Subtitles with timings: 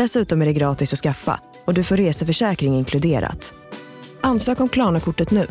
[0.00, 3.52] Dessutom är det gratis att skaffa och du får reseförsäkring inkluderat.
[4.20, 5.46] Ansök om Klarna-kortet nu.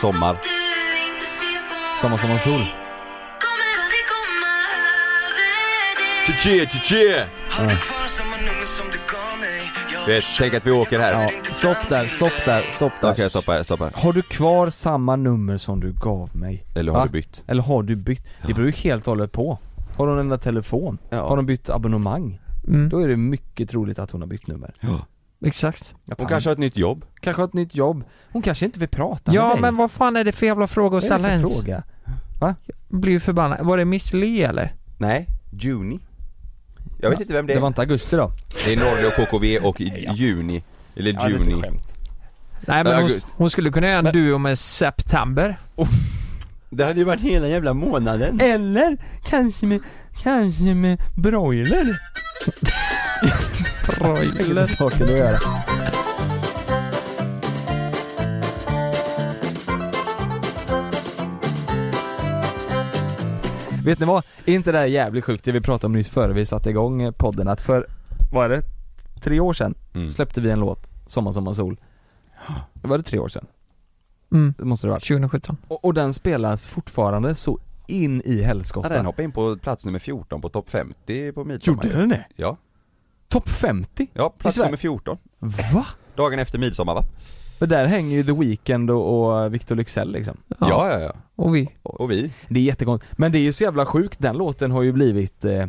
[0.00, 0.36] Sommar.
[2.00, 2.85] Sommar, sommar, sol.
[6.26, 7.26] Tje, tje, tje!
[10.08, 11.12] Vet, tänk att vi åker här.
[11.12, 13.12] Ja, stopp där, stopp där, stopp där.
[13.12, 13.92] Okej, stoppa här, stoppa här.
[14.02, 16.64] Har du kvar samma nummer som du gav mig?
[16.74, 17.04] Eller har Va?
[17.06, 17.42] du bytt?
[17.46, 18.22] Eller har du bytt?
[18.46, 19.58] Det beror ju helt och hållet på.
[19.96, 20.98] Har hon ändrat telefon?
[21.10, 21.28] Ja.
[21.28, 22.40] Har hon bytt abonnemang?
[22.68, 22.88] Mm.
[22.88, 24.74] Då är det mycket troligt att hon har bytt nummer.
[24.80, 25.06] Ja.
[25.44, 25.94] Exakt.
[25.94, 27.04] Att Hon han- kanske har ett nytt jobb.
[27.20, 28.04] kanske har ett nytt jobb.
[28.32, 29.60] Hon kanske inte vill prata med Ja dig.
[29.60, 31.60] men vad fan är det för jävla fråga att Vad är ställa det för ens?
[32.38, 32.54] fråga?
[32.88, 33.66] Blir ju förbannad.
[33.66, 34.74] Var det Miss Li eller?
[34.98, 35.26] Nej,
[35.60, 36.00] Juni.
[37.00, 37.60] Jag vet inte vem det Det är.
[37.60, 38.32] var inte augusti då?
[38.64, 40.62] Det är Norge och KKV och i- Juni.
[40.96, 41.62] Eller Ja, det Juni.
[42.60, 45.58] Nej men hon, hon skulle kunna göra en Men- duo med September.
[46.70, 48.40] Det hade ju varit hela jävla månaden.
[48.40, 49.80] Eller kanske med,
[50.22, 51.98] kanske med broiler?
[53.98, 55.38] broiler saker att göra.
[63.86, 64.24] Vet ni vad?
[64.46, 67.02] Är inte det här jävligt sjukt det vi pratade om nyss före vi satte igång
[67.02, 67.86] eh, podden att för,
[68.32, 68.62] vad är det?
[69.20, 70.10] Tre år sedan Mm.
[70.10, 71.76] släppte vi en låt, Sommar, sommar, sol.
[72.82, 73.46] Var det tre år sedan?
[74.32, 74.54] Mm.
[74.58, 75.04] Det måste det varit.
[75.08, 75.56] 2017.
[75.68, 78.88] Och, och den spelas fortfarande så in i Ja, helskotta.
[78.88, 81.84] den hoppade in på plats nummer 14 på topp 50 på midsommar.
[81.84, 82.24] Gjorde den det?
[82.36, 82.56] Ja.
[83.28, 84.06] Topp 50?
[84.12, 85.18] Ja, plats nummer 14.
[85.72, 85.86] Va?
[86.16, 87.04] Dagen efter midsommar va?
[87.58, 90.36] För där hänger ju The Weeknd och, och Victor Leksell liksom.
[90.58, 91.12] Ja, ja, ja.
[91.36, 91.68] Och vi.
[91.82, 92.32] Och vi.
[92.48, 93.18] Det är jättekonstigt.
[93.18, 95.66] Men det är ju så jävla sjukt, den låten har ju blivit eh,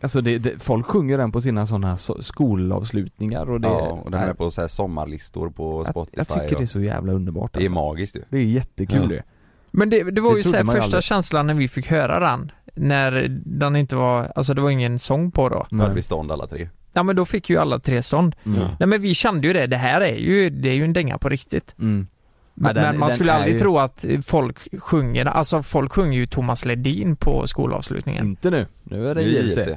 [0.00, 4.10] Alltså det, det, folk sjunger den på sina sådana so skolavslutningar och det ja, och
[4.10, 6.80] den är på så här sommarlistor på jag, Spotify jag tycker och det är så
[6.80, 7.74] jävla underbart Det är alltså.
[7.74, 8.22] magiskt ju.
[8.30, 9.08] Det är jättekul Ja.
[9.08, 9.22] det.
[9.70, 11.02] Men det, det var Det ju såhär första aldrig.
[11.02, 12.52] känslan när vi fick höra den.
[12.74, 15.66] När den inte var, alltså det var ingen sång på då.
[15.70, 16.68] Då hade vi stånd alla tre.
[16.98, 18.34] Ja men då fick ju alla tre stånd.
[18.46, 18.58] Mm.
[18.78, 21.18] Nej men vi kände ju det, det här är ju, det är ju en dänga
[21.18, 21.74] på riktigt.
[21.78, 22.06] Mm.
[22.54, 26.26] Men, den- men man skulle aldrig ju- tro att folk sjunger, alltså folk sjunger ju
[26.26, 28.24] Thomas Ledin på skolavslutningen.
[28.26, 29.68] Inte nu, nu är det Nu är det JLC.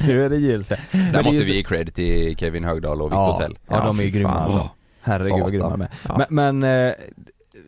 [0.06, 0.68] Nu är det JLC.
[0.68, 3.58] Där är måste vi ge cred till Kevin Högdahl och Victor ja, Tell.
[3.68, 4.70] ja, de är ju grymma alltså.
[5.02, 5.88] Herregud vad grymma de är.
[6.08, 6.24] Ja.
[6.28, 6.94] Men, men eh,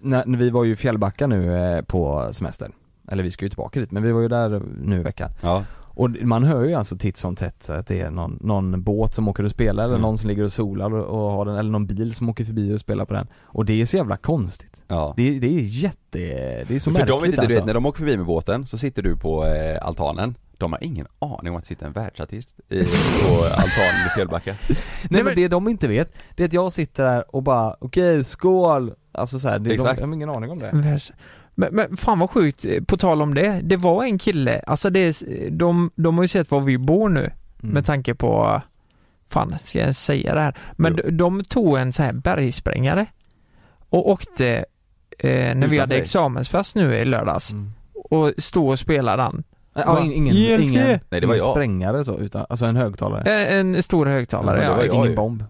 [0.02, 2.70] när, när vi var ju i Fjällbacka nu eh, på semester.
[3.12, 5.30] Eller vi ska ju tillbaka dit, men vi var ju där nu i veckan.
[5.40, 5.64] Ja.
[5.92, 9.28] Och man hör ju alltså titt som tätt att det är någon, någon båt som
[9.28, 10.02] åker och spelar eller Mm.
[10.02, 12.74] någon som ligger och solar och, och har den, eller någon bil som åker förbi
[12.74, 13.26] och spelar på den.
[13.42, 14.80] Och det är så jävla konstigt.
[14.88, 15.14] ja.
[15.16, 16.18] Det, är- det är jätte,
[16.68, 17.48] det är så För märkligt de vet inte, alltså.
[17.48, 20.72] du vet när de åker förbi med båten så sitter du på eh, altanen De
[20.72, 22.78] har ingen aning om att det sitter en världsartist i,
[23.24, 24.54] på altanen i Fjällbacka
[25.10, 28.24] Nej men det de inte vet, det är att jag sitter där och bara okej,
[28.24, 28.94] skål!
[29.12, 31.00] Alltså så här, det, de, jag har ingen aning om det.
[31.54, 35.00] Men, men fan vad sjukt, på tal om det, det var en kille, alltså det
[35.00, 37.30] är, de, de har ju sett var vi bor nu
[37.62, 37.74] Mm.
[37.74, 38.62] med tanke på,
[39.28, 40.58] fan ska jag säga det här?
[40.72, 41.02] Men Jo.
[41.04, 43.06] de, de tog en så här bergsprängare
[43.88, 44.48] och åkte,
[45.18, 46.00] eh, när vi Utanför hade dig?
[46.00, 47.70] examensfest nu i lördags, Mm.
[47.94, 49.44] och stod och spelade den.
[49.74, 51.50] Ja, in- ingen, ingen, Nej, det var ingen jag.
[51.54, 53.22] sprängare så, utan, alltså en högtalare.
[53.46, 55.16] Eh, En stor högtalare, Ja, det ja, var ingen ju.
[55.16, 55.44] bomb.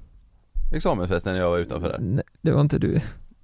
[0.72, 3.00] Examensfesten när jag var utanför där Nej, det var inte du.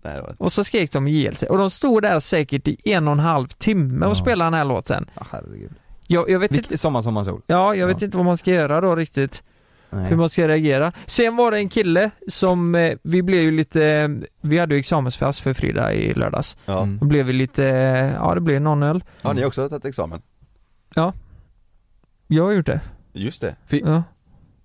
[0.07, 3.09] Nej, det var Och så skrek de JLC och de stod där säkert i en
[3.09, 4.15] och en halv timme och Ja.
[4.15, 5.11] spelade den här låten.
[5.15, 5.73] Ah, herregud.
[6.07, 7.41] Jag, jag vet inte, Vilket sommar, sommar, sol.
[7.47, 8.05] ja, jag vet Ja.
[8.05, 9.43] inte vad man ska göra då riktigt.
[9.91, 10.05] Nej.
[10.05, 10.93] hur man ska reagera.
[11.07, 14.09] Sen var det en kille som, eh, vi blev ju lite, eh,
[14.41, 16.57] vi hade ju examensfest för Frida i lördags.
[16.67, 16.99] Ja, Mm.
[16.99, 19.05] Då blev vi lite, eh, ja det blev någon öl.
[19.23, 20.23] har ni också tagit examen?
[22.29, 22.81] Jag har gjort det.
[23.13, 24.03] Just det, Ja.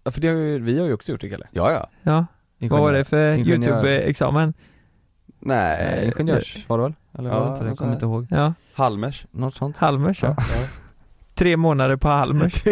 [0.03, 1.47] Ja, för det har ju, vi har ju också gjort det Kalle.
[1.51, 2.25] ja ja ja.
[2.69, 3.35] Vad var det för.
[3.35, 4.53] YouTube-examen?
[5.41, 6.93] Nej, Nej, ingenjörs var det väl?
[7.19, 7.69] Eller var Ja, det inte det?
[7.69, 8.27] Jag kommer sånt inte ihåg.
[8.29, 9.77] Ja, Halmers Något sånt.
[9.77, 10.35] Halmers ja.
[11.35, 12.63] Tre månader på Halmers.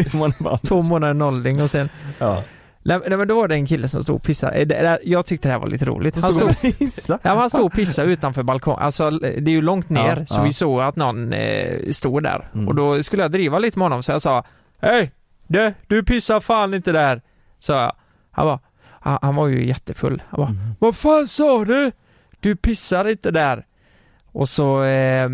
[0.67, 1.89] Två månader nollning och sen
[2.19, 2.43] ja.
[2.83, 5.51] Nej, men då var det en kille som stod och pissade, Eh, jag tyckte det
[5.51, 6.21] här var lite roligt.
[6.21, 7.13] Han stod, pissa.
[7.23, 10.25] ja, men han stod och pissade utanför balkongen, alltså det är ju långt ner Ja,
[10.25, 10.43] så ja.
[10.43, 12.49] vi såg att någon eh, stod där.
[12.53, 12.67] Mm.
[12.67, 14.43] Och då skulle jag driva lite med honom så jag sa
[14.81, 15.11] Hej!
[15.47, 17.21] Du, du pissar fan inte där!
[17.59, 17.93] Sa jag.
[18.31, 18.59] Han var,
[18.99, 20.21] han, han var ju jättefull.
[20.29, 20.61] Han bara, Mm.
[20.79, 21.91] Vad fan sa du?
[22.39, 23.65] Du pissar inte där!
[24.31, 25.29] Och så eh,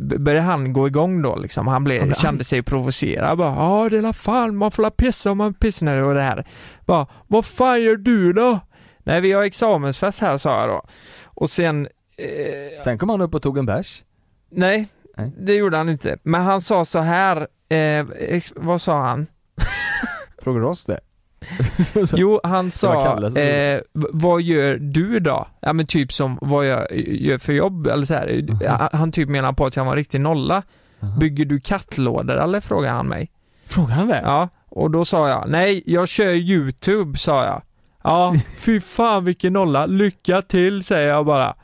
[0.00, 1.66] började han gå igång då liksom.
[1.66, 3.28] Han blev, Han kände sig provocerad.
[3.28, 6.14] Han bara, ja det är la fan, man får la pissa om man pissar och
[6.14, 6.46] det här.
[6.86, 8.60] Bara, vad fan gör du då?
[8.98, 10.82] Nej vi har examensfest här sa jag då.
[11.24, 14.02] Och sen eh, Sen kom han upp och tog en bärs.
[14.50, 15.32] Nej, Nej.
[15.38, 16.18] det gjorde han inte.
[16.22, 18.06] Men han sa så här, eh,
[18.56, 19.26] vad sa han?
[20.42, 21.00] Frågar oss det?
[22.16, 22.94] Jo, han sa,
[23.38, 23.80] eh,
[24.12, 25.46] vad gör du då?
[25.60, 28.42] Ja men typ som vad jag gör för jobb eller så här.
[28.48, 28.58] Mhm.
[28.68, 30.62] Han- Han typ menar på att jag var riktig nolla.
[31.00, 31.10] Jaha.
[31.20, 32.60] Bygger du kattlådor eller?
[32.60, 33.30] frågade han mig.
[33.66, 34.20] Frågar han det?
[34.24, 37.62] Ja, och då sa jag, nej jag kör youtube sa jag.
[38.04, 41.54] Ja, fy fan vilken nolla, lycka till säger jag bara.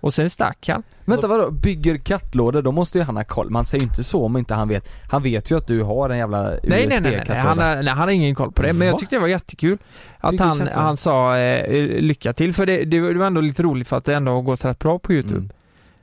[0.00, 0.82] Och sen stack han.
[1.04, 3.50] Vänta vadå, bygger kattlådor, då måste ju han ha koll.
[3.50, 4.92] Man säger inte så om inte han vet.
[5.10, 7.38] Han vet ju att du har en jävla Nej nej nej, nej, nej.
[7.38, 9.78] Han, har, nej han har ingen koll på det, men jag tyckte det var jättekul
[10.18, 13.96] att han, han sa eh, lycka till, för det, det var ändå lite roligt för
[13.96, 15.36] att det ändå har gått rätt bra på youtube.
[15.36, 15.50] Mm.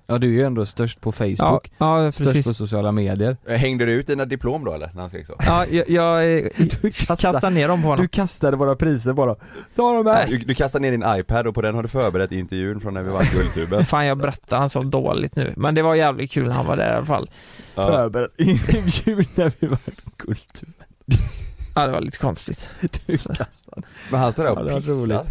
[0.10, 2.48] Ja du är ju ändå störst på Ja, Facebook, ja störst precis.
[2.48, 3.38] på sociala medier.
[3.48, 4.92] Hängde du ut dina diplom då eller?
[4.94, 5.36] När han skrek så?
[5.46, 8.02] Ja, jag, jag eh, Du kastar- kastade ner dem på honom.
[8.04, 9.36] Du kastade våra priser bara.
[9.76, 10.28] Ta dem här!
[10.28, 13.02] Du, du kastade ner din iPad och på den har du förberett intervjun från när
[13.04, 13.86] vi vann Guldtuben.
[13.86, 16.78] Fan jag berättar han så dåligt nu, men det var jävligt kul när han var
[16.78, 17.30] där i alla fall.
[17.76, 17.88] Ja.
[17.88, 20.74] Förberett intervju när vi var på Guldtuben.
[21.76, 22.70] Ja det var lite konstigt.
[23.06, 23.82] Du kastade.
[24.12, 25.26] Men han står där Ja, och det var pissar.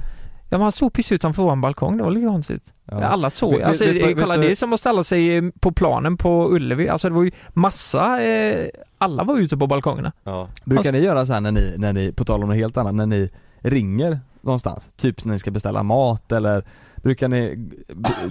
[0.48, 2.74] Ja men han stod precis utanför vår balkong, det var lite konstigt.
[2.84, 3.04] Ja.
[3.04, 5.72] Alla såg, Vet- alltså vet- vet- kolla vet- det är som att ställa sig på
[5.72, 10.12] planen på Ullevi, alltså det var ju massa, eh, alla var ute på balkongerna.
[10.24, 10.48] Ja.
[10.64, 12.94] Brukar ni göra så här när ni, när ni, på tal om något helt annat,
[12.94, 14.88] när ni ringer någonstans?
[14.96, 16.64] Typ när ni ska beställa mat eller
[16.96, 17.68] brukar ni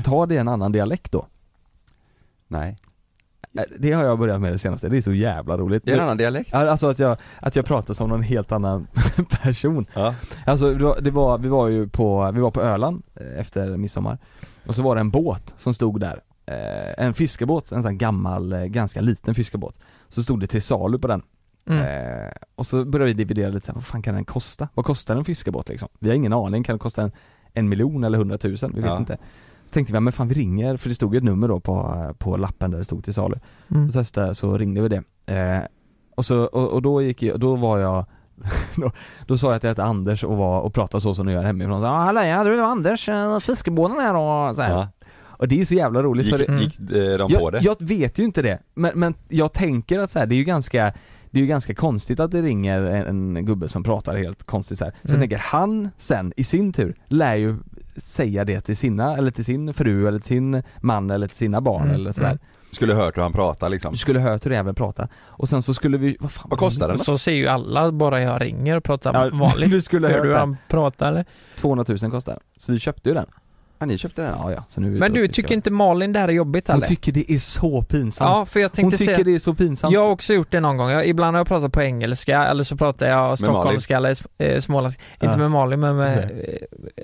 [0.03, 1.25] ta det i en annan dialekt då?
[2.47, 2.75] Nej.
[3.79, 5.83] Det har jag börjat med det senaste, det är så jävla roligt.
[5.85, 6.49] Det är en annan dialekt.
[6.53, 8.87] Ja, Alltså att jag, att jag pratar som någon helt annan
[9.43, 9.85] person.
[9.93, 10.15] Ja.
[10.45, 14.17] Alltså det var, vi var ju på, vi var på Öland eh, efter midsommar
[14.67, 17.97] Och så var det en båt som stod där eh, En fiskebåt, en sån här
[17.97, 19.79] gammal, eh, ganska liten fiskebåt
[20.09, 21.21] Så stod det till salu på den
[21.67, 21.81] Mm.
[22.25, 24.67] eh, Och så började vi dividera lite så här, vad fan kan den kosta?
[24.73, 25.89] Vad kostar en fiskebåt liksom?
[25.99, 27.11] Vi har ingen aning, kan det kosta en,
[27.53, 28.71] en miljon eller hundratusen?
[28.75, 28.97] Vi vet Ja.
[28.97, 29.17] inte
[29.75, 32.37] tänkte vi, men fan vi ringer, för det stod ju ett nummer då på, på
[32.37, 33.35] lappen där det stod till salu
[33.71, 33.89] Mm.
[33.91, 35.03] så, där, så ringde vi det.
[35.35, 35.61] Eh,
[36.15, 38.05] och, så, och, och då gick jag, då var jag
[38.75, 38.91] då,
[39.27, 41.43] då sa jag att jag hette Anders och var och pratade så som ni gör
[41.43, 41.81] hemifrån.
[41.81, 44.71] Så, ah, hallå, ja, du är Anders, eh, fiskebåten här och så här.
[44.71, 44.87] Ja.
[45.37, 46.61] Och det är så jävla roligt Gick, för Mm.
[46.61, 47.59] gick eh, de på jag, det?
[47.61, 50.43] jag vet ju inte det, men, men jag tänker att så här, det är ju
[50.43, 50.93] ganska
[51.31, 54.77] det är ju ganska konstigt att det ringer en, en gubbe som pratar helt konstigt
[54.77, 54.91] så här.
[54.91, 55.21] Så jag Mm.
[55.21, 57.55] tänker, han sen i sin tur lär ju
[57.97, 61.61] säga det till sina, eller till sin fru eller till sin man eller till sina
[61.61, 62.27] barn Mm, eller sådär.
[62.27, 62.39] mm.
[62.71, 63.91] Skulle hört hur han pratar liksom.
[63.91, 66.87] Du skulle hört hur jäveln prata och sen så skulle vi, vad fan Vad kostar
[66.87, 66.97] den?
[66.97, 69.71] Så ser ju alla bara jag ringer och pratar Ja, vanligt.
[69.71, 70.37] du skulle Hör hört du det.
[70.37, 71.25] han prata eller?
[71.57, 72.41] 200 000 kostar den.
[72.59, 73.25] Så vi köpte ju den.
[73.79, 74.31] Ja, ni köpte den?
[74.39, 76.87] Ja ja, så nu Men du, tycker inte Malin det här är jobbigt Hon eller?
[76.87, 78.29] tycker det är så pinsamt.
[78.29, 79.93] Ja, för jag Hon tänkte tycker säga det är så pinsamt.
[79.93, 80.89] Jag har också gjort det någon gång.
[80.89, 85.01] Jag, ibland har jag pratat på engelska eller så pratar jag stockholmska eller eh, småländska.
[85.13, 85.37] Inte Ja.
[85.37, 86.31] med Malin men med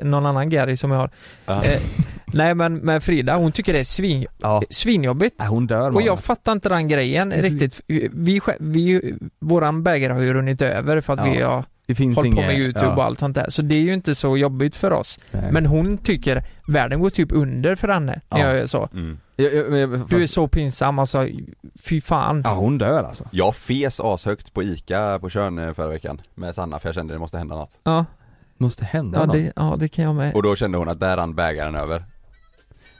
[0.03, 1.09] någon annan Gary som jag har.
[1.45, 1.63] Ja.
[1.63, 1.79] Eh,
[2.33, 5.35] nej men med Frida, hon tycker det är svin, Ja, svinjobbigt.
[5.39, 7.81] Nej, hon dör Och jag fattar inte den grejen Det riktigt.
[7.87, 12.17] Vi, vi, våran bägare har ju runnit över för att vi Ja, har Det finns
[12.17, 13.45] hållit på inget- med youtube ja, och allt sånt där.
[13.49, 15.19] Så det är ju inte så jobbigt för oss.
[15.31, 15.51] nej.
[15.51, 18.45] Men hon tycker världen går typ under för henne när Ja.
[18.47, 18.89] jag gör så.
[18.93, 19.19] Mm.
[19.35, 21.27] Jag, jag, men, fast, Du är så pinsam alltså,
[21.83, 22.41] fy fan.
[22.45, 23.25] Ja hon dör alltså.
[23.31, 27.13] Jag fes ashögt på ICA på Tjörn eh, förra veckan med Sanna för jag kände
[27.13, 27.77] det måste hända något.
[27.83, 28.05] Ja,
[28.61, 29.33] Måste hända ja, något.
[29.35, 30.33] det, ja det kan jag med.
[30.35, 32.05] Och då kände hon att där rann bägaren över.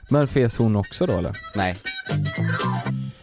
[0.08, 1.36] Men fes hon också då eller?
[1.54, 1.76] Nej.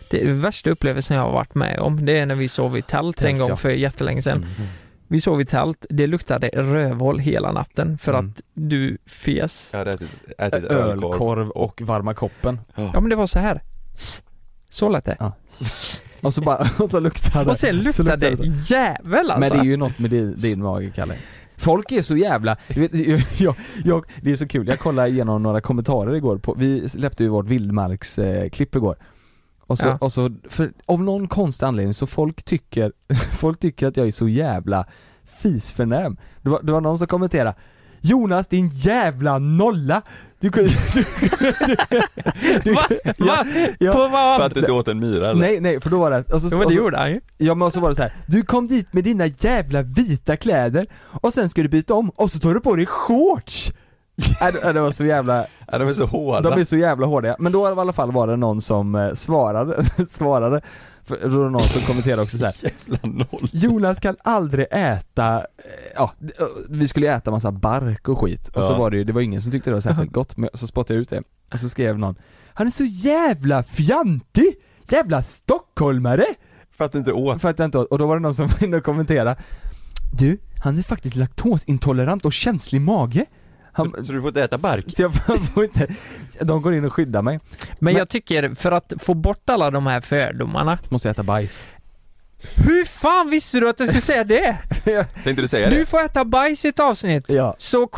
[0.10, 2.06] Det är den värsta upplevelsen jag har varit med om.
[2.06, 4.38] Det är när vi sov i tält, en gång för jättelänge sedan.
[4.38, 4.68] Mm.
[5.08, 8.30] Vi sov i tält, det luktade rövhål hela natten för Mm.
[8.30, 9.70] att du fes.
[9.74, 11.12] Jag hade ätit, ätit ölkorv.
[11.14, 12.60] Ölkorv och varma koppen.
[12.76, 13.62] Ja men det var så här.
[13.94, 14.24] S-
[14.70, 15.16] Så lät det.
[15.20, 15.32] Ja.
[16.22, 17.52] Och så bara, och så luktar det.
[17.52, 19.40] Och sen Så luktade luktar det jävel alltså.
[19.40, 21.16] Men det är ju något med din, din mage Kalle.
[21.60, 22.94] Folk är så jävla, vet,
[23.40, 27.24] jag, jag, det är så kul, jag kollade igenom några kommentarer igår på, vi släppte
[27.24, 28.96] ju vårt vildmarksklipp eh, igår
[29.60, 29.98] och så, Ja.
[30.02, 32.92] och så, för av någon konstig anledning så folk tycker,
[33.40, 34.86] folk tycker att jag är så jävla
[35.24, 36.18] fisförnäm.
[36.42, 37.56] Det var, det var någon som kommenterade
[38.02, 40.02] Jonas din jävla nolla!
[40.40, 40.70] Du kunde...
[40.94, 41.04] Du,
[41.90, 42.02] du,
[42.64, 42.82] du, Va?
[43.18, 43.46] Va?
[43.80, 43.92] ja.
[43.92, 44.38] På vad?
[44.40, 45.42] För att du inte åt en myra eller?
[45.42, 47.22] Nej nej för då var det, och så, Jo men och det gjorde han ju.
[47.38, 48.14] Ja men så var det så här.
[48.28, 50.88] du kom dit med dina jävla vita kläder
[51.22, 53.72] och sen ska du byta om och så tar du på dig shorts!
[54.42, 56.50] Nej, det, det var så jävla, Ja, de är så hårda.
[56.50, 57.36] de är så jävla hårda.
[57.40, 60.62] Men då i alla fall var det någon som eh, svarade, svarade,
[61.62, 62.56] som kommenterade också så här.
[62.62, 63.50] Jävla noll.
[63.52, 65.46] Jonas kan aldrig äta,
[65.96, 66.14] ja,
[66.70, 68.78] vi skulle ju äta massa bark och skit och så Ja.
[68.80, 70.94] var det ju, det var ingen som tyckte det var särskilt gott, men så spottade
[70.98, 71.24] jag ut det.
[71.54, 72.16] Och så skrev någon,
[72.54, 74.56] han är så jävla fjantig!
[74.90, 76.26] Jävla stockholmare!
[76.72, 77.42] För att du inte åt.
[77.42, 77.88] För att jag inte åt.
[77.88, 79.36] och då var det någon som var inne och kommenterade
[80.20, 83.26] Du, han är faktiskt laktosintolerant och känslig mage
[83.80, 84.86] han, Så, så du får inte äta bark?
[84.96, 85.14] så jag
[85.54, 85.88] får inte,
[86.42, 89.72] de går in och skyddar mig Men, Men- jag tycker, för att få bort alla
[89.72, 91.66] de här fördomarna Måste jag äta bajs
[92.56, 94.58] Hur fan visste du att jag skulle säga det?
[95.24, 95.86] Tänkte du säga Du det?
[95.86, 97.26] får äta bajs i ett avsnitt.
[97.28, 97.56] Ja.
[97.58, 97.90] Så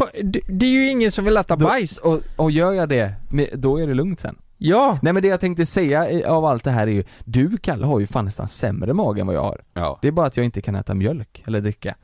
[0.48, 1.98] det är ju ingen som vill äta Då- bajs.
[1.98, 3.14] och, och gör jag det,
[3.54, 5.00] då är det lugnt sen Ja.
[5.02, 8.00] Nej men det jag tänkte säga av allt det här är ju, du Kalle har
[8.00, 10.00] ju fan nästan sämre mage än vad jag har Ja.
[10.02, 11.96] Det är bara att jag inte kan äta mjölk eller dricka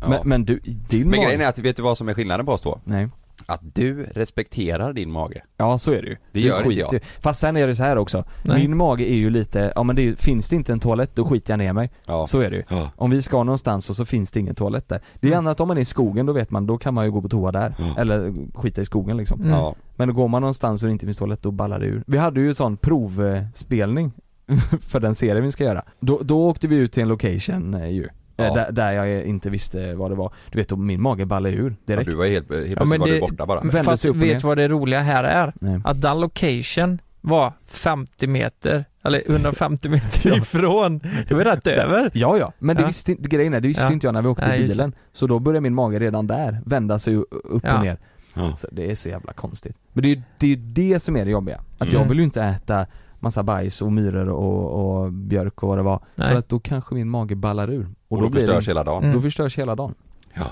[0.00, 0.08] ja.
[0.08, 2.46] men, men du, din Men mage grejen är att, vet du vad som är skillnaden
[2.46, 2.80] på oss två?
[2.84, 3.08] Nej
[3.46, 5.42] Att du respekterar din mage.
[5.56, 6.16] Ja så är det ju.
[6.32, 7.02] Det gör skiter inte jag.
[7.20, 8.24] Fast sen är det så här också.
[8.44, 8.60] Nej.
[8.62, 11.24] Min mage är ju lite, ja men det är, finns det inte en toalett då
[11.24, 11.90] skiter jag ner mig.
[12.06, 12.26] Ja.
[12.26, 12.62] Så är det ju.
[12.68, 12.90] Ja.
[12.96, 15.00] Om vi ska någonstans och så finns det ingen toalett där.
[15.20, 15.46] Det är Mm.
[15.46, 17.28] annat om man är i skogen, då vet man, då kan man ju gå på
[17.28, 17.74] toa där.
[17.78, 18.00] Ja.
[18.00, 19.40] Eller skita i skogen liksom.
[19.40, 19.52] Mm.
[19.52, 19.74] Ja.
[19.96, 22.02] Men går man någonstans och det inte finns toalett, då ballar det ur.
[22.06, 24.12] Vi hade ju sån provspelning
[24.80, 25.82] för den serien vi ska göra.
[26.00, 28.08] Då, då åkte vi ut till en location eh, ju.
[28.40, 28.54] Eh, Ja.
[28.54, 30.32] Där, där jag inte visste vad det var.
[30.52, 32.10] Du vet, och min mage ballade ur Ja, direkt.
[32.10, 33.82] du var helt, helt Ja, men var du borta bara.
[33.82, 35.52] Fast vet vad det roliga här är?
[35.60, 35.80] Nej.
[35.84, 40.36] Att den location var 50 meter, eller 150 meter Ja.
[40.36, 41.00] ifrån.
[41.28, 42.10] Det var rätt över.
[42.14, 42.86] Ja ja, men det Ja.
[42.86, 43.92] visste inte, grejen är, det visste Ja.
[43.92, 44.92] inte jag när vi åkte Nej, i bilen.
[45.12, 47.76] Så då började min mage redan där vända sig upp Ja.
[47.78, 47.98] och ner.
[48.34, 48.56] Ja.
[48.58, 49.76] Så det är så jävla konstigt.
[49.92, 51.60] Men det är ju det, är det som är det jobbiga.
[51.78, 52.02] Att Mm.
[52.02, 52.86] jag vill ju inte äta
[53.20, 56.02] massa bajs och myror och, och björk och vad det var.
[56.14, 56.28] Nej.
[56.28, 57.88] För att då kanske min mage ballar ur.
[58.08, 59.02] Och då blir förstörs det, hela dagen.
[59.02, 59.14] Mm.
[59.14, 59.94] Då förstörs hela dagen.
[60.34, 60.44] Ja.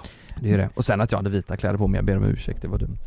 [0.43, 0.69] Det är det.
[0.75, 2.79] Och sen att jag hade vita kläder på mig, jag ber om ursäkt, det var
[2.79, 2.99] dumt.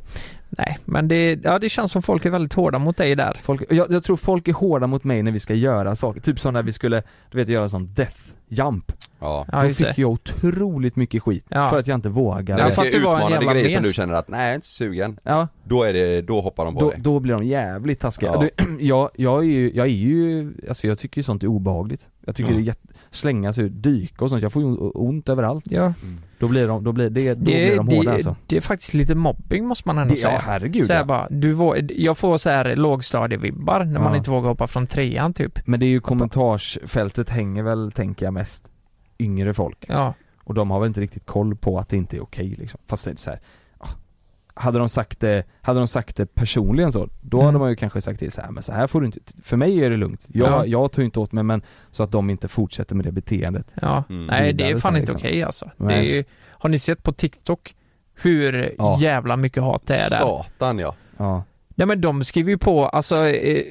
[0.50, 3.40] Nej, men det, ja, det känns som folk är väldigt hårda mot dig där.
[3.44, 6.40] Folk, jag, jag tror folk är hårda mot mig när vi ska göra saker, typ
[6.40, 8.92] som när vi skulle, du vet göra sån death jump.
[9.20, 9.46] Ja.
[9.52, 11.68] Ja, då fick jag otroligt mycket skit Ja.
[11.68, 12.54] för att jag inte vågade.
[12.54, 13.94] När Ja, vi för ska att du var en utmana dig jävla grejer som du
[13.94, 15.20] känner att, nej jag är inte sugen.
[15.24, 17.00] Ja, Då är det, då hoppar de på då, dig.
[17.02, 18.32] då blir de jävligt taskiga.
[18.34, 18.40] Ja.
[18.58, 22.10] Du, jag, jag är ju, jag är ju, alltså jag tycker ju sånt är obehagligt.
[22.26, 22.56] Jag tycker Ja.
[22.58, 25.66] det är jätte, slänga sig ut, dyka och sånt, jag får ju ont överallt.
[25.70, 25.94] Ja,
[26.42, 28.36] Då blir de, då blir det, då det, blir de hårda det, alltså.
[28.48, 30.40] det är faktiskt lite mobbing måste man ändå Det, ja säga.
[30.40, 31.04] herregud så ja.
[31.06, 34.18] bara, du vå- jag får så här lågstadievibbar när man Ja.
[34.18, 35.68] inte vågar hoppa från trean typ.
[35.68, 38.72] Men det är ju kommentarsfältet hänger väl, tänker jag mest,
[39.20, 39.86] yngre folk.
[39.88, 42.80] Ja, Och de har väl inte riktigt koll på att det inte är okej liksom.
[42.88, 43.40] Fast det är så här,
[44.54, 47.46] hade de sagt det, hade de sagt det personligen så, då Mm.
[47.46, 49.58] hade man ju kanske sagt till så här, men så här får du inte, för
[49.58, 50.26] mig är det lugnt.
[50.28, 50.66] Jag, Ja.
[50.66, 53.68] jag tar inte åt mig men, så att de inte fortsätter med det beteendet.
[53.82, 54.04] ja.
[54.10, 54.26] Mm.
[54.26, 55.28] Nej det är fan inte liksom.
[55.30, 55.66] okej alltså.
[55.78, 55.98] Det Nej.
[56.10, 57.76] är, ju- har ni sett på TikTok
[58.22, 58.98] hur Ja.
[59.02, 60.18] jävla mycket hat det är där?
[60.18, 60.96] Satan ja.
[61.18, 61.44] Ja.
[61.76, 63.64] Nej men de skriver ju på, alltså eh,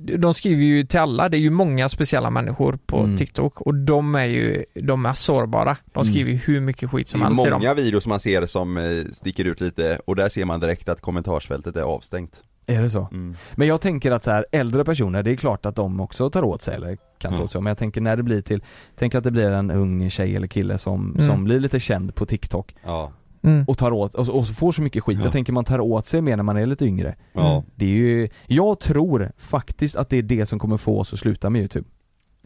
[0.00, 3.16] de skriver ju till alla, det är ju många speciella människor på Mm.
[3.16, 5.76] TikTok och de är ju, de är sårbara.
[5.92, 6.04] De Mm.
[6.04, 7.60] skriver ju hur mycket skit Det som är helst i dem.
[7.60, 11.00] många videos man ser som eh, sticker ut lite och där ser man direkt att
[11.00, 12.42] kommentarsfältet är avstängt.
[12.66, 13.08] Är det så?
[13.12, 13.36] Mm.
[13.54, 16.42] Men jag tänker att så här, äldre personer, det är klart att de också tar
[16.44, 17.40] åt sig eller kan ta Mm.
[17.44, 18.62] åt sig, men jag tänker när det blir till,
[18.96, 21.26] tänk att det blir en ung tjej eller kille som, Mm.
[21.26, 23.12] som blir lite känd på TikTok Ja.
[23.44, 23.64] Mm.
[23.68, 25.24] och tar åt, och, och så får så mycket skit, Ja.
[25.24, 27.64] jag tänker man tar åt sig mer när man är lite yngre Ja.
[27.74, 31.18] Det är ju, jag tror faktiskt att det är det som kommer få oss att
[31.18, 31.88] sluta med youtube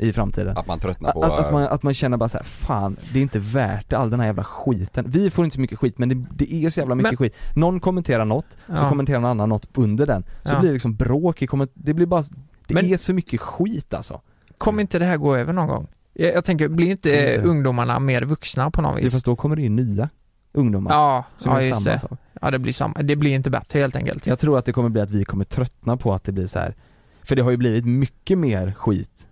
[0.00, 1.22] i framtiden Att man tröttnar på...
[1.22, 3.98] att, att, man, att man känner bara så här, fan det är inte värt det,
[3.98, 6.70] all den här jävla skiten Vi får inte så mycket skit men det, det är
[6.70, 8.88] så jävla mycket Men- skit Någon kommenterar något, så Ja.
[8.88, 10.58] kommenterar någon annan något under den Så Ja.
[10.60, 12.22] blir det liksom bråk i det blir bara,
[12.66, 14.20] det Men- är så mycket skit alltså
[14.58, 15.86] Kommer inte det här gå över någon gång?
[16.12, 17.48] Jag, jag tänker, blir inte, inte eh, det.
[17.48, 19.12] ungdomarna mer vuxna på något det, vis?
[19.12, 20.08] Fast då kommer det in nya
[20.52, 22.00] ungdomar Ja, som ja gör just det.
[22.40, 24.26] Ja det blir samma, det blir inte bättre helt enkelt.
[24.26, 26.58] Jag tror att det kommer bli att vi kommer tröttna på att det blir så
[26.58, 26.74] här.
[27.22, 29.26] För det har ju blivit mycket mer skit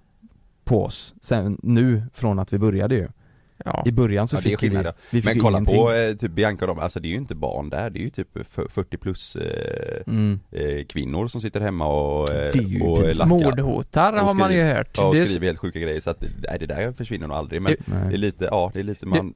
[0.65, 3.09] på oss sen nu från att vi började ju
[3.65, 3.83] Ja.
[3.87, 4.77] I början så Ja, det är fick vi,
[5.11, 5.77] vi fick Men kolla ingenting.
[5.77, 8.03] på eh, typ Bianca och dem, alltså det är ju inte barn där, det är
[8.03, 10.41] ju typ f- 40 plus eh, mm.
[10.51, 13.27] eh, kvinnor som sitter hemma och, eh, Det är ju och lackar.
[13.27, 14.91] Mordhotar Och har man ju skriver- hört.
[14.97, 17.37] Ja, och Det är- skriver helt sjuka grejer så att, nej det där försvinner nog
[17.37, 19.33] aldrig men Det- det är lite, ja det är lite man,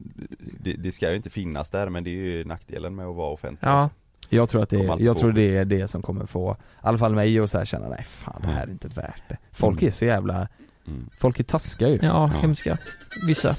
[0.61, 3.31] det, det ska ju inte finnas där men det är ju nackdelen med att vara
[3.33, 3.73] offentlig Ja.
[3.73, 3.97] alltså.
[4.33, 6.99] Jag tror att det, alltid jag tror det är det som kommer få, i alla
[6.99, 9.83] fall mig att så här känna, nej fan det här är inte värt det Folk
[9.83, 9.89] Mm.
[9.89, 10.49] är så jävla,
[10.87, 11.11] Mm.
[11.19, 11.95] Folk är taskiga ju.
[12.03, 12.41] Ja, Ja.
[12.41, 12.79] hemska.
[13.27, 13.57] Vissa.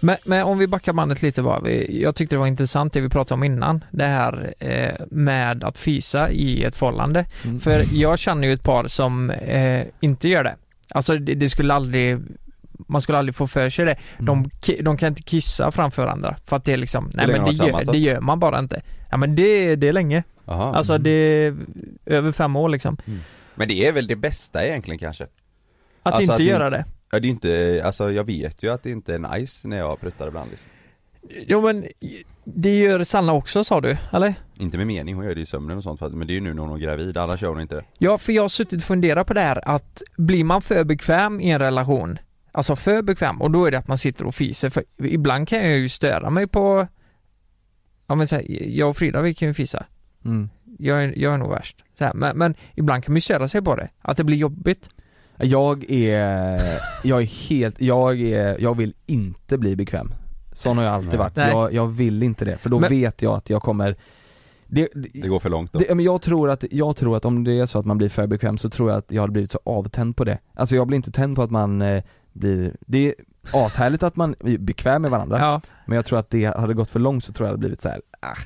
[0.00, 1.70] Men, men om vi backar bandet lite bara.
[1.70, 3.84] Jag tyckte det var intressant det vi pratade om innan.
[3.90, 7.26] Det här eh, med att fisa i ett förhållande.
[7.44, 7.60] Mm.
[7.60, 10.56] För jag känner ju ett par som eh, inte gör det.
[10.90, 12.18] Alltså det, det skulle aldrig
[12.88, 13.96] man skulle aldrig få för sig det.
[14.18, 14.50] De, Mm.
[14.62, 17.50] ki- de kan inte kissa framför andra för att det är liksom, nej men det
[17.50, 18.82] de gör, det gör man bara inte.
[19.10, 20.22] Ja men det, det är länge.
[20.44, 20.74] Jaha.
[20.76, 21.56] Alltså det är
[22.06, 22.96] över fem år liksom.
[23.54, 25.26] Men det är väl det bästa egentligen kanske?
[26.04, 26.84] Att Alltså inte att göra det.
[27.10, 30.00] Ja det är inte, alltså jag vet ju att det inte är nice när jag
[30.00, 30.68] pruttar ibland liksom.
[31.46, 31.86] Jo men
[32.44, 34.34] det gör Sanna också sa du, eller?
[34.58, 36.54] Inte med mening, hon gör det i sömnen och sånt men det är ju nu
[36.54, 37.84] när hon är gravid, annars gör hon inte det.
[37.98, 41.40] Ja, för jag har suttit och funderat på det här att blir man för bekväm
[41.40, 42.18] i en relation,
[42.52, 45.58] alltså för bekväm, och då är det att man sitter och fiser, för ibland kan
[45.58, 46.86] jag ju störa mig på,
[48.06, 49.86] ja men så här, jag och Frida vi kan ju fisa,
[50.24, 50.50] Mm.
[50.78, 51.84] jag är, jag är nog värst.
[51.98, 54.36] Så här, men, men ibland kan man ju störa sig på det, att det blir
[54.36, 54.88] jobbigt.
[55.38, 56.60] Jag är,
[57.04, 60.14] jag är helt, jag är, jag vill inte bli bekväm.
[60.52, 61.36] Sån har jag alltid varit.
[61.36, 61.50] Nej.
[61.50, 63.96] Jag, jag vill inte det, för då Men- vet jag att jag kommer
[64.66, 65.78] det, det, Det går för långt då.
[65.78, 68.08] det, men jag tror att, jag tror att om det är så att man blir
[68.08, 70.38] för bekväm så tror jag att jag hade blivit så avtänd på det.
[70.54, 73.14] Alltså jag blir inte tänd på att man eh, blir, det är
[73.52, 76.90] ashärligt att man är bekväm med varandra, Ja, men jag tror att det hade gått
[76.90, 78.00] för långt så tror jag det hade blivit så här.
[78.20, 78.36] Ah,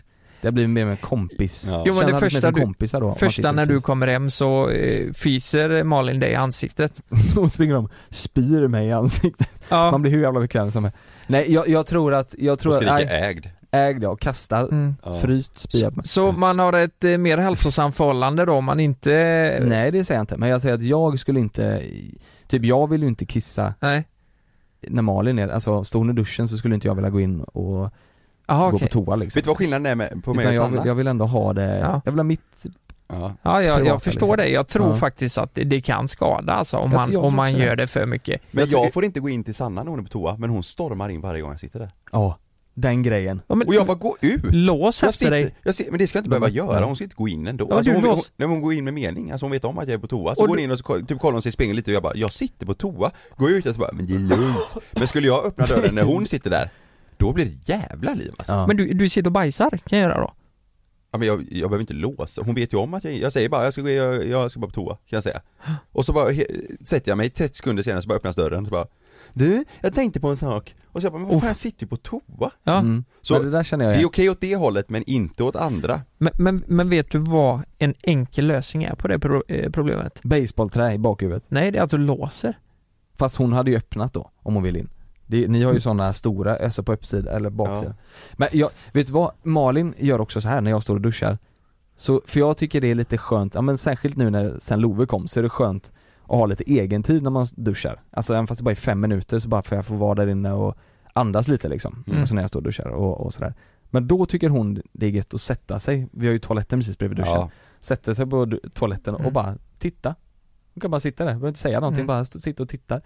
[0.40, 1.66] det blivit mer med kompis.
[1.70, 1.82] Ja.
[1.86, 5.84] Jo, men det första du- kompisar då, första när du kommer hem så eh, fiser
[5.84, 7.02] Malin dig i ansiktet.
[7.34, 9.62] Då springer de spyr mig i ansiktet.
[9.68, 9.90] Ja.
[9.90, 10.98] Man blir hur jävla bekväm som helst.
[11.26, 13.46] Nej jag, jag tror att, jag tror att, nej, ägd.
[13.70, 14.94] ägd jag, kastar, Mm.
[15.04, 15.20] Ja.
[15.20, 16.06] fryst, spya på mig.
[16.06, 19.10] Så man har ett eh, mer hälsosamt förhållande då om man inte...
[19.62, 21.82] Nej det säger jag inte, men jag säger att jag skulle inte,
[22.48, 24.04] typ jag vill ju inte kissa Nej.
[24.80, 27.40] när Malin är, alltså står hon i duschen så skulle inte jag vilja gå in
[27.40, 27.90] och
[28.48, 28.88] Jaha gå okej.
[28.88, 29.38] på toa liksom.
[29.38, 30.76] Vet du vad skillnaden är med, på mig Utan och jag Sanna?
[30.80, 32.00] vill, jag vill ändå ha det, Ja.
[32.04, 32.66] jag vill ha mitt,
[33.08, 33.32] Ja.
[33.42, 34.36] Ja, jag, jag förstår liksom.
[34.36, 34.48] det.
[34.48, 34.94] Jag tror Ja.
[34.96, 37.86] faktiskt att det, det kan skada alltså om Jag- man, jag om man gör det
[37.86, 38.42] för mycket.
[38.50, 40.36] Men Jag jag, tycker- får inte gå in till Sanna när hon är på toa,
[40.38, 41.88] men hon stormar in varje gång jag sitter där.
[42.12, 42.38] ja,
[42.74, 43.40] den grejen.
[43.46, 44.40] Ja, men, Och jag bara, gå ut!
[44.54, 45.54] lås Jag efter sitter, dig.
[45.62, 47.66] jag ser, men det ska jag inte behöva göra, hon ska inte gå in ändå.
[47.70, 49.78] Ja, alltså du hon, hon, men hon går in med mening, alltså hon vet om
[49.78, 51.32] att jag är på toa, så Och går du- hon in och så, typ kollar
[51.32, 53.66] hon sig i spegeln lite och jag bara, jag sitter på toa, går jag ut
[53.66, 54.74] och så bara, men det är lugnt.
[54.92, 56.70] Men skulle jag öppna dörren när hon sitter där,
[57.18, 58.52] då blir det jävla liv alltså.
[58.52, 58.60] Ja.
[58.60, 58.66] Ja.
[58.66, 60.34] Men du, du sitter och bajsar, kan jag göra då?
[61.18, 63.64] men jag, jag behöver inte låsa, hon vet ju om att jag, jag säger bara,
[63.64, 65.40] jag ska, gå, jag, jag ska bara på toa, kan jag säga.
[65.92, 66.44] Och så bara he,
[66.84, 68.86] sätter jag mig 30 sekunder senare så bara öppnas dörren så bara,
[69.32, 70.74] du, jag tänkte på en sak.
[70.86, 72.50] Och så jag bara, men vad fan jag sitter ju på toa.
[72.64, 72.78] Ja.
[72.78, 73.04] Mm.
[73.22, 75.56] Så men det där känner jag Det är okej åt det hållet men inte åt
[75.56, 76.00] andra.
[76.18, 80.20] Men, men, men vet du vad en enkel lösning är på det pro, eh, problemet?
[80.22, 81.44] Baseballträ i bakhuvudet.
[81.48, 82.58] Nej, det är att du låser.
[83.16, 84.88] Fast hon hade ju öppnat då, om hon vill in.
[85.30, 87.94] Det, ni har ju sådana stora, alltså på uppsidan eller baksidan.
[88.36, 89.32] Men jag, vet du vad?
[89.42, 91.38] Malin gör också så här när jag står och duschar.
[91.96, 95.06] Så, för jag tycker det är lite skönt, ja men särskilt nu när sen Love
[95.06, 98.00] kom så är det skönt att ha lite egen tid när man duschar.
[98.10, 100.26] Alltså även fast det bara är fem minuter så bara får jag få vara där
[100.26, 100.76] inne och
[101.12, 102.04] andas lite liksom.
[102.06, 102.20] Mm.
[102.20, 103.54] Alltså när jag står och duschar och, och sådär.
[103.90, 106.98] Men då tycker hon det är gött att sätta sig, vi har ju toaletten precis
[106.98, 107.34] bredvid duschen.
[107.34, 107.50] Ja.
[107.80, 109.32] Sätter sig på toaletten och Mm.
[109.32, 110.14] bara titta.
[110.74, 112.06] Hon kan bara sitta där, behöver inte säga någonting, Mm.
[112.06, 113.00] bara sitta och titta.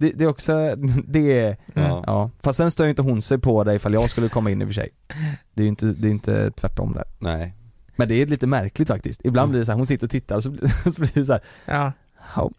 [0.00, 0.76] Det, det är också,
[1.08, 2.04] det är, Ja.
[2.06, 2.30] ja.
[2.42, 4.64] Fast sen stör ju inte hon sig på dig ifall jag skulle komma in i
[4.64, 4.88] och för sig.
[5.54, 7.04] Det är ju inte, det är inte tvärtom där.
[7.18, 7.54] Nej.
[7.96, 9.20] Men det är lite märkligt faktiskt.
[9.24, 9.50] Ibland Mm.
[9.50, 11.32] blir det så här, hon sitter och tittar och så blir, så blir det så
[11.32, 11.92] här, Ja,
[12.36, 12.50] ja,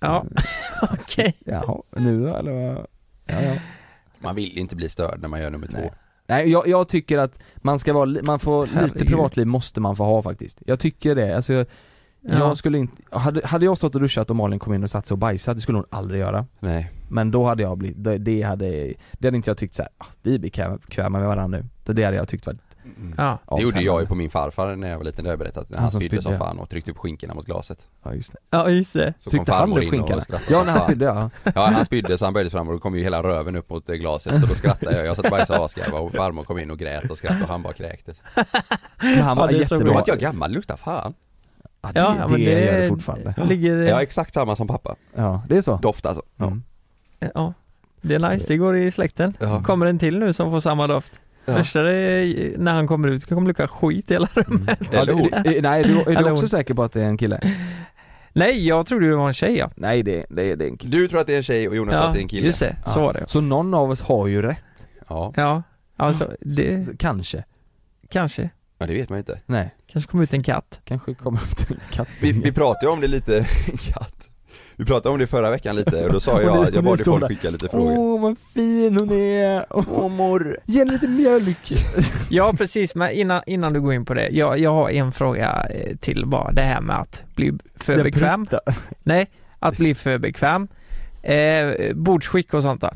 [0.00, 0.24] ja.
[0.82, 1.36] okej.
[1.44, 2.86] jaha, nu då eller vad?
[3.26, 3.54] Ja, ja.
[4.18, 5.90] Man vill inte bli störd när man gör nummer två.
[6.26, 6.48] Nej.
[6.50, 9.06] Jag, jag tycker att man ska vara, man får, lite Herregud.
[9.08, 10.58] privatliv måste man få ha faktiskt.
[10.66, 11.64] Jag tycker det, alltså
[12.24, 12.38] Ja.
[12.38, 15.06] jag skulle inte, hade, hade jag stått och duschat och Malin kom in och satt
[15.06, 16.46] sig och bajsat, det skulle hon aldrig göra.
[16.60, 16.90] Nej.
[17.08, 19.90] Men då hade jag blivit, det, det hade, det hade inte jag tyckt så här,
[19.98, 21.66] ah, vi är bekväma med varandra nu.
[21.84, 22.56] Det, det hade jag tyckt var
[22.96, 23.14] Mm.
[23.18, 23.38] Ja.
[23.56, 25.70] Det gjorde jag ju på min farfar när jag var liten, det har jag berättat.
[25.70, 27.78] När Han han som spydde som fan och tryckte upp skinkorna mot glaset.
[28.02, 28.38] Ja just det.
[28.50, 29.14] ja, just det.
[29.18, 30.22] Så Tyckte kom han in skinkorna?
[30.28, 31.30] och Ja när han spydde ja.
[31.54, 33.86] Ja han spydde så han böjde fram och då kom ju hela röven upp mot
[33.86, 35.06] glaset så då skrattade jag.
[35.06, 37.62] Jag satt och bajsade asgarva och farmor kom in och grät och skrattade och han
[37.62, 38.22] bara kräktes.
[39.02, 39.92] Men han Ja, var är så Då jättebra.
[39.92, 41.14] var inte jag gammal, luktar fan.
[41.82, 43.34] Ja, det, Ja, det, men det gör det fortfarande.
[43.48, 43.76] ligger...
[43.76, 44.96] Jag är exakt samma som pappa.
[45.14, 45.76] Ja, det är så.
[45.76, 46.22] Doft alltså.
[46.36, 46.46] Ja.
[46.46, 46.62] Mm.
[47.34, 47.54] Ja.
[48.00, 49.34] Det är nice, det går i släkten.
[49.40, 49.62] Ja.
[49.62, 51.20] Kommer en till nu som får samma doft.
[51.44, 51.54] Ja.
[51.56, 54.78] Första är, när han kommer ut, kommer lukta skit i hela rummet.
[54.92, 55.28] Ja, Eller hon.
[55.44, 57.40] du, nej, du, är du också säker på att det är en kille?
[58.32, 59.70] Nej, jag trodde det var en tjej ja.
[59.76, 60.96] Nej det, det, det är en kille.
[60.98, 62.46] Du tror att det är en tjej och Jonas tror att det är en kille?
[62.46, 62.76] just det.
[62.86, 63.24] Så var det.
[63.28, 64.86] Så någon av oss har ju rätt.
[65.08, 65.32] Ja.
[65.36, 65.62] Ja,
[65.96, 67.44] alltså det, Så, så, kanske.
[68.08, 68.50] kanske.
[68.82, 69.40] Ja, det vet man inte.
[69.46, 70.80] Nej, Kanske kommer ut en katt.
[70.84, 72.08] kanske kommer till en katt.
[72.20, 73.46] Vi, vi pratade ju om det lite,
[73.92, 74.28] katt.
[74.76, 77.20] Vi pratade om det förra veckan lite och då sa jag, det- jag bad folk
[77.20, 77.28] där.
[77.28, 77.98] skicka lite frågor.
[77.98, 79.66] Åh vad fin hon är!
[79.70, 80.58] Åh mor!
[80.66, 81.72] Ge henne lite mjölk!
[82.30, 84.28] Ja precis, men innan, innan du går in på det.
[84.28, 86.52] Jag, jag har en fråga eh, till bara.
[86.52, 88.46] Det här med att bli för Den bekväm.
[88.46, 88.60] prutta.
[89.02, 89.26] Nej,
[89.58, 90.68] att bli för bekväm.
[91.22, 92.92] Eh, bordsskick och sånt där.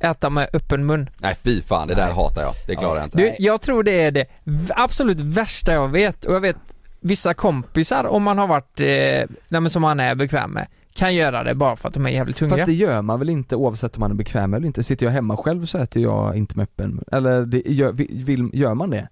[0.00, 1.10] Äta med öppen mun.
[1.18, 2.52] Nej fy fan, det där hatar jag.
[2.66, 3.16] Det klarar jag inte.
[3.16, 4.26] Du, jag tror det är det
[4.70, 6.56] absolut värsta jag vet och jag vet
[7.00, 11.44] vissa kompisar om man har varit, eh, nej som man är bekväm med, kan göra
[11.44, 12.58] det bara för att de är jävligt hungriga.
[12.58, 14.82] Fast det gör man väl inte oavsett om man är bekväm eller inte?
[14.82, 17.04] Sitter jag hemma själv så äter jag inte med öppen mun.
[17.12, 19.08] Eller det, gör, vill, gör man det?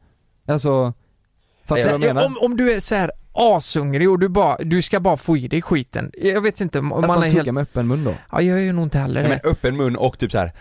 [0.46, 0.92] Alltså,
[1.64, 2.26] fattar du vad jag Ja, menar?
[2.26, 5.48] om, om du är så här ashungrig och du bara, du ska bara få i
[5.48, 6.10] dig skiten.
[6.18, 7.54] Jag vet inte om man, man, är tuggar helt...
[7.54, 8.14] med öppen mun då?
[8.32, 9.40] Ja, jag gör nog inte heller Nej, det.
[9.42, 10.52] men öppen mun och typ så här.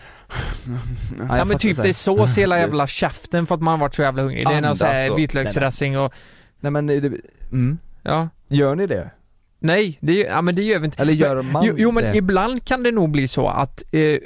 [1.28, 3.78] Ja, Ja men typ så det är sås hela jävla käften för att man har
[3.78, 4.46] varit så jävla hungrig.
[4.46, 5.14] Det är någon sån här så.
[5.14, 6.14] vitlöksdressing och,
[6.60, 7.12] Nej men, det,
[7.52, 7.78] mm.
[8.02, 8.28] ja.
[8.48, 9.10] Gör ni det?
[9.58, 11.02] Nej, det, ja, men det gör vi inte.
[11.02, 12.16] Eller gör man jo, jo men det?
[12.16, 14.18] ibland kan det nog bli så att eh,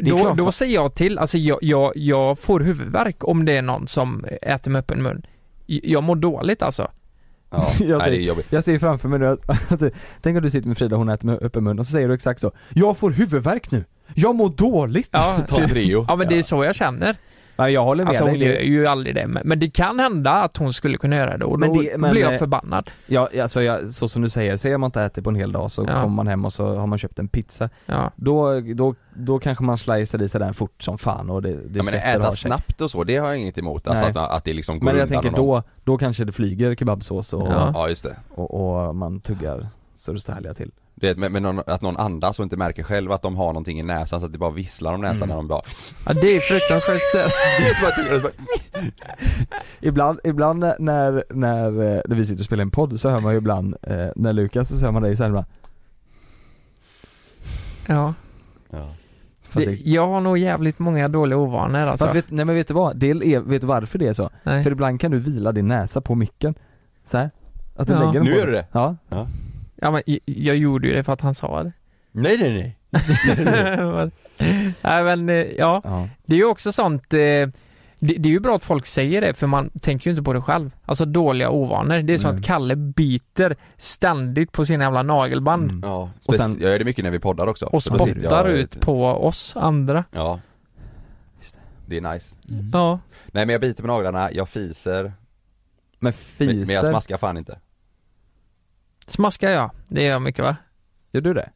[0.00, 3.86] då, då säger jag till, alltså jag, jag, jag får huvudvärk om det är någon
[3.86, 5.26] som äter med öppen mun.
[5.66, 6.90] Jag mår dåligt alltså.
[7.50, 8.46] Ja, Jag nej, det är säger- jobbigt.
[8.50, 9.80] Jag ser framför mig nu att, att
[10.22, 12.14] tänk om du sitter med Frida, hon äter med öppen mun och så säger du
[12.14, 13.84] exakt så Jag får huvudvärk nu!
[14.14, 15.08] Jag mår dåligt!
[15.12, 16.04] Ja, Ta Treo.
[16.08, 17.16] ja men det är så jag känner.
[17.56, 19.98] Nej, jag håller med Alltså hon dig gör ju aldrig det, men, men det kan
[19.98, 22.38] hända att hon skulle kunna göra det och då Men det- men, blir jag eh,
[22.38, 22.90] förbannad.
[23.06, 25.70] Ja, alltså jag, så som du säger, säger man inte äter på en hel dag
[25.70, 26.02] så Ja.
[26.02, 28.10] kommer man hem och så har man köpt en pizza Ja.
[28.16, 31.78] Då, då, då kanske man slicear i sig den fort som fan och det, det
[31.78, 33.88] Ja, men äta snabbt och så, det har jag inget emot.
[33.88, 37.32] Alltså att, att det liksom går Men jag tänker då, då kanske det flyger kebabsås
[37.32, 37.88] och, Ja.
[38.34, 40.70] Och, och man tuggar så det står härliga till
[41.04, 43.80] Det, men, men någon, att någon andas och inte märker själv att de har någonting
[43.80, 45.28] i näsan så att det bara visslar om näsan Mm.
[45.28, 45.62] när de bara
[46.06, 48.30] ja det är fruktansvärt bara-
[49.80, 53.32] Ibland, ibland när, när, när, eh, vi sitter och spelar en podd så hör man
[53.32, 55.46] ju ibland, eh, när Lukas så hör man dig såhär ibland
[57.86, 58.14] Ja.
[58.70, 58.88] ja.
[59.52, 62.04] Det, jag har nog jävligt många dåliga ovanor alltså.
[62.04, 62.96] fast vet, nej men vet du vad?
[62.96, 64.30] Det är, vet du varför det är så?
[64.42, 64.62] Nej.
[64.64, 66.54] För ibland kan du vila din näsa på micken
[67.06, 67.30] så här.
[67.76, 67.98] Att du Ja.
[67.98, 68.66] lägger den Nu på gör du det?
[68.72, 69.26] Ja, Ja
[69.90, 71.72] men jag, gjorde ju det för att han sa det.
[72.12, 72.78] Nej nej nej
[74.82, 76.08] Nej men eh, ja, ja.
[76.26, 77.18] det är ju också sånt eh,
[77.98, 80.32] det, det är ju bra att folk säger det för man tänker ju inte på
[80.32, 80.70] det själv.
[80.84, 82.02] Alltså dåliga ovanor.
[82.02, 82.38] Det är som Nej.
[82.38, 85.82] att Kalle biter ständigt på sina jävla nagelband Mm.
[85.90, 89.06] Ja, Och sen- jag gör det mycket när vi poddar också och spottar ut på
[89.06, 90.04] oss andra.
[90.10, 90.40] Ja
[91.86, 92.36] Det är nice
[92.72, 92.98] Ja.
[93.26, 95.12] Nej men jag biter på naglarna, jag fiser, Men
[95.98, 97.58] men, fiser, men jag smaskar fan inte
[99.06, 100.56] Smaskar jag, det gör jag mycket va?
[101.12, 101.50] gör du det?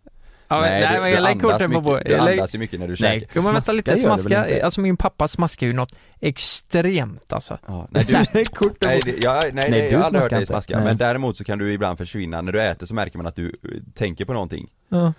[0.50, 2.06] Ja, men, nej, du, men jag lägger andas korten på mycket, bordet.
[2.06, 3.20] Du andas ju mycket när du Nej.
[3.20, 4.64] käkar Jo men vänta lite, Smaska smaska, inte?
[4.64, 7.58] alltså min pappa smaskar ju något extremt alltså.
[7.66, 8.44] ja, nej, du, Nej,
[8.80, 10.84] nej, det, jag, nej, Nej, nej, jag har aldrig hört dig smaska, Nej.
[10.84, 13.46] men däremot så kan du ibland försvinna, när du äter så märker man att du
[13.46, 15.12] eh, tänker på någonting Ja.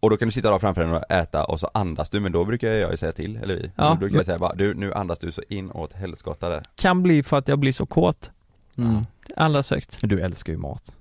[0.00, 2.32] Och då kan du sitta där framför den och äta och så andas du, men
[2.32, 4.54] då brukar jag ju säga till, eller vi Ja, Då brukar men- jag säga bara,
[4.54, 7.72] du nu andas du så in åt helskotta där Kan bli för att jag blir
[7.72, 8.30] så kåt.
[8.78, 9.06] Mm.
[9.36, 9.98] Allra högst.
[10.02, 10.94] Du älskar ju mat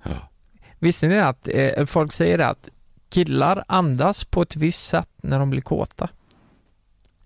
[0.86, 2.70] Visste ni att eh, folk säger att
[3.10, 6.10] killar andas på ett visst sätt när de blir kåta?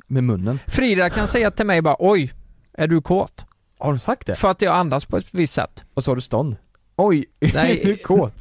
[0.07, 2.33] Med munnen Frida kan säga till mig bara oj,
[2.73, 3.45] är du kåt?
[3.77, 4.35] Har du sagt det?
[4.35, 5.85] För att jag andas på ett visst sätt.
[5.93, 6.55] Och så har du stånd?
[6.95, 7.81] Oj, Nej.
[7.81, 8.33] är du kåt?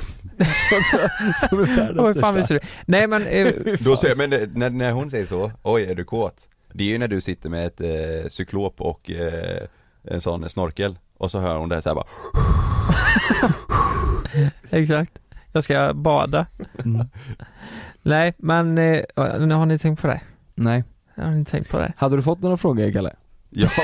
[1.50, 2.60] Som är fan visste du?
[2.86, 6.04] Nej men, eh, Då säger, men eh, när, när hon säger så, oj är du
[6.04, 6.48] kåt?
[6.72, 9.68] Det är ju när du sitter med ett eh, cyklop och eh,
[10.02, 12.06] en sån snorkel Och så hör hon det så här bara
[14.70, 15.18] exakt.
[15.52, 16.46] Jag ska bada.
[16.84, 17.08] Mm.
[18.02, 19.02] Nej men, eh,
[19.38, 20.20] nu har ni tänkt på det?
[20.54, 20.84] Nej
[21.16, 21.92] Har ni tänkt på det?
[21.96, 23.14] Hade du fått några frågor Kalle?
[23.50, 23.68] Ja,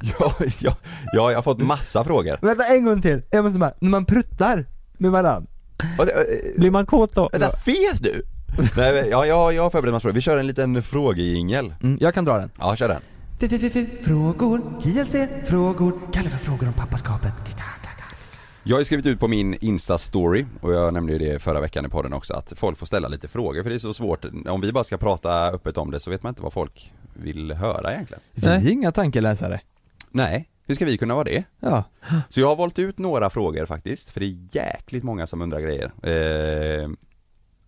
[0.00, 0.76] ja, ja,
[1.12, 4.04] ja, jag har fått massa frågor Vänta en gång till, jag måste bara, när man
[4.04, 4.66] pruttar
[4.98, 5.46] med varann
[5.78, 7.28] eh, Blir man kåt då?
[7.32, 8.22] Vänta, vet du?
[8.76, 12.14] Nej, ja, ja, jag har förberett massa frågor, vi kör en liten frågejingel mm, Jag
[12.14, 13.00] kan dra den Ja, kör den
[14.02, 15.14] Frågor, JLC,
[15.46, 17.32] frågor, Kalle för frågor om pappaskapet
[18.68, 21.86] Jag har ju skrivit ut på min Insta-story, och jag nämnde ju det förra veckan
[21.86, 24.60] i podden också, att folk får ställa lite frågor för det är så svårt, om
[24.60, 27.92] vi bara ska prata öppet om det så vet man inte vad folk vill höra
[27.92, 29.60] egentligen Vi är inga tankeläsare
[30.10, 31.44] Nej, hur ska vi kunna vara det?
[31.60, 31.84] Ja,
[32.28, 35.60] Så jag har valt ut några frågor faktiskt, för det är jäkligt många som undrar
[35.60, 36.90] grejer eh,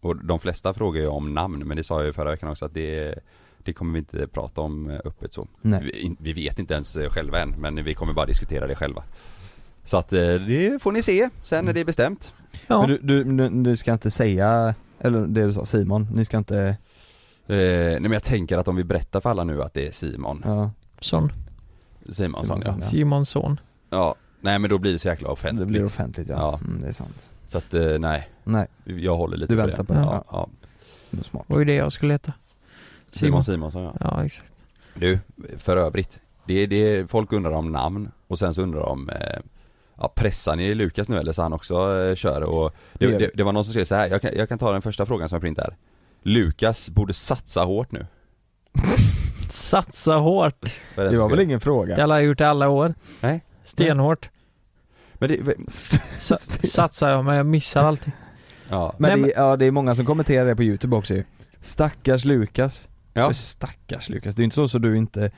[0.00, 2.64] Och de flesta frågar ju om namn, men det sa jag ju förra veckan också
[2.64, 3.18] att det
[3.58, 5.48] det kommer vi inte prata om eh, öppet så.
[5.62, 5.80] Nej.
[5.82, 9.04] Vi, vi vet inte ens eh, själva än, men vi kommer bara diskutera det själva.
[9.88, 12.34] Så att eh, det får ni se sen när det är bestämt.
[12.66, 12.80] Ja.
[12.80, 16.38] men du, du, du, du ska inte säga, eller det du sa Simon, ni ska
[16.38, 16.76] inte,
[17.50, 19.90] Eh, nej men jag tänker att om vi berättar för alla nu att det är
[19.92, 20.70] Simon ja,
[21.00, 21.32] Son.
[22.08, 22.62] Simonsson ja.
[22.62, 22.86] Simonsson, ja.
[22.86, 23.60] Simonsson.
[23.90, 24.14] ja.
[24.40, 25.68] Nej men då blir det så jäkla offentligt.
[25.68, 26.60] det blir offentligt ja, Ja.
[26.66, 29.82] Mm, det är sant Så att eh, nej, Nej, jag håller lite Du på väntar
[29.82, 29.86] det.
[29.86, 30.48] på det, Ja, ja.
[31.10, 31.22] ja.
[31.22, 32.32] smart Det var ju det jag skulle heta.
[33.10, 33.72] Simon Simon.
[33.72, 33.94] Simonsson ja.
[34.00, 34.52] Ja, exakt.
[34.94, 35.18] Du,
[35.58, 36.20] för övrigt.
[36.46, 39.40] Det är, det folk undrar om namn och sen så undrar de eh,
[40.00, 43.30] Ja pressar ni Lukas nu eller så han också eh, kör och det, Det det,
[43.34, 44.08] det var någon som skrev så här.
[44.08, 45.76] Jag, kan, jag kan ta den första frågan som jag printar
[46.22, 48.06] Lukas borde satsa hårt nu
[49.50, 50.72] Satsa hårt.
[50.96, 51.96] Vad är Det var väl ingen fråga?
[51.96, 52.94] Det har jag gjort i alla år.
[53.20, 53.44] Nej.
[53.64, 54.30] Stenhårt.
[55.14, 55.56] Men det,
[56.18, 58.12] Sa- satsar jag men jag missar alltid.
[58.68, 61.24] ja, Men, Nej, det, ja, det är många som kommenterar det på youtube också ju
[61.60, 63.24] Stackars Lukas ja.
[63.24, 65.30] Men Stackars Lukas, det är inte så så du inte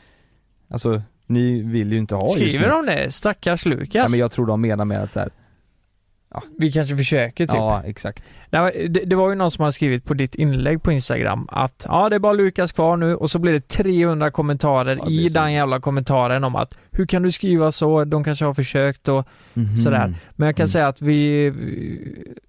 [0.69, 2.71] Alltså, ni vill ju inte ha just Skriver nu.
[2.73, 3.11] de det?
[3.13, 3.95] Stackars Lukas?
[3.95, 5.31] Ja men jag tror de menar med att så här,
[6.59, 7.55] Vi kanske försöker typ.
[7.57, 10.93] ja exakt Nej, det, det var ju någon som hade skrivit på ditt inlägg på
[10.93, 14.97] Instagram att ja det är bara Lukas kvar nu och så blev det 300 kommentarer
[14.97, 15.35] Ja, det i så.
[15.39, 19.27] den jävla kommentaren om att hur kan du skriva så, de kanske har försökt och
[19.55, 19.77] Mhm.
[19.77, 20.15] sådär.
[20.37, 20.71] Men jag kan Mm.
[20.71, 21.51] säga att vi,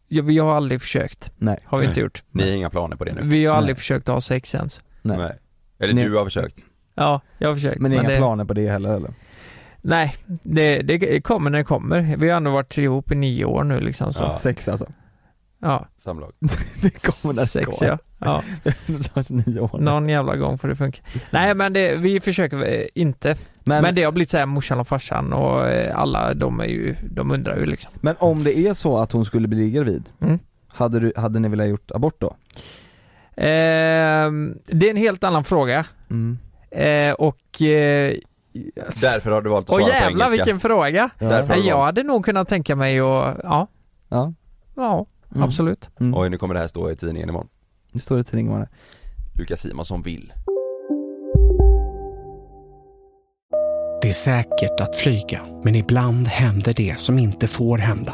[0.08, 1.32] vi, vi har aldrig försökt.
[1.38, 1.58] Nej.
[1.66, 1.90] Har vi Nej.
[1.92, 2.24] inte gjort.
[2.32, 3.22] Ni har inga planer på det nu?
[3.24, 3.80] Vi har aldrig Nej.
[3.80, 4.82] försökt ha sex ens.
[5.02, 5.32] Nej.
[5.80, 6.56] Eller Ni- du har försökt?
[7.02, 7.80] Ja, jag har försökt.
[7.82, 9.12] Men inga det, planer på det heller eller?
[9.82, 12.16] Nej, det, det kommer när det kommer.
[12.18, 14.24] Vi har ändå varit ihop i nio år nu liksom så.
[14.24, 14.28] Ja.
[14.32, 14.38] Ja.
[14.38, 14.86] Sex alltså?
[15.98, 16.32] Samlag?
[16.82, 17.86] Det kommer när det Sex ska.
[17.86, 17.98] ja.
[18.20, 18.44] ja.
[18.86, 21.02] Det tar nio år Någon jävla gång får det funka.
[21.30, 23.36] Nej men det, vi försöker eh, inte.
[23.66, 26.96] men, Men det har blivit såhär morsan och farsan och eh, alla de är ju,
[27.12, 27.92] de undrar ju liksom.
[28.02, 30.40] men om det är så att hon skulle bli gravid Mm.
[30.68, 32.36] hade, du, hade ni velat gjort abort då?
[33.36, 35.86] Ehm, det är en helt annan fråga.
[36.10, 36.38] Mm.
[36.72, 37.62] Eh, och...
[37.62, 38.16] Eh,
[39.02, 40.30] Därför har du valt att svara på jävlar engelska?
[40.46, 41.10] vilken fråga!
[41.20, 41.26] Du
[41.68, 41.86] jag valt.
[41.86, 43.68] hade nog kunnat tänka mig att, ja,
[44.10, 44.34] Ja,
[44.76, 45.06] ja
[45.36, 45.44] Mm.
[45.44, 45.90] absolut.
[46.00, 46.20] Mm.
[46.20, 47.48] Oj nu kommer det här stå i tidningen imorgon
[47.92, 50.34] det står i tidningen det Lukas Simonsson vill
[54.02, 58.14] Det är säkert att flyga, men ibland händer det som inte får hända.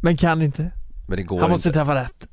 [0.00, 0.70] Men kan inte.
[1.08, 2.28] Men det går Han måste inte träffa rätt.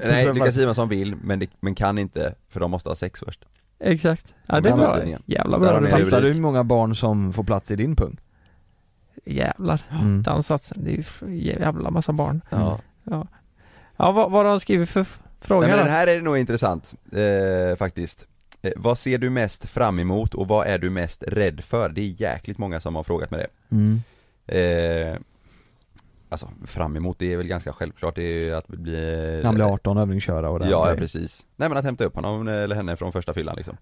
[0.04, 3.44] Nej, Lukas Simonsson vill men, det, men kan inte för de måste ha sex först
[3.80, 4.34] Exakt.
[4.46, 4.98] Ja det är bra.
[5.26, 5.86] Jävla Där bra har det.
[5.98, 6.04] det.
[6.04, 8.16] Fattar du hur många barn som får plats i din pung?
[9.24, 9.80] Jävlar.
[9.90, 10.22] Mm.
[10.22, 10.84] Den satsen.
[10.84, 12.40] Det är ju f- jävla massa barn.
[12.50, 13.26] Ja, Ja.
[13.96, 15.84] Ja vad, vad har de skrivit för f- fråga Nej, men då?
[15.84, 18.26] den här är nog intressant eh, faktiskt
[18.62, 21.88] eh, Vad ser du mest fram emot och vad är du mest rädd för?
[21.88, 24.02] Det är jäkligt många som har frågat mig det Mm.
[24.46, 25.18] eh,
[26.30, 29.74] Alltså fram emot, det är väl ganska självklart, det är ju att bli Han blir
[29.74, 31.46] 18, övningsköra och det Ja, ja precis.
[31.56, 33.76] Nej men att hämta upp honom eller henne från första fyllan liksom.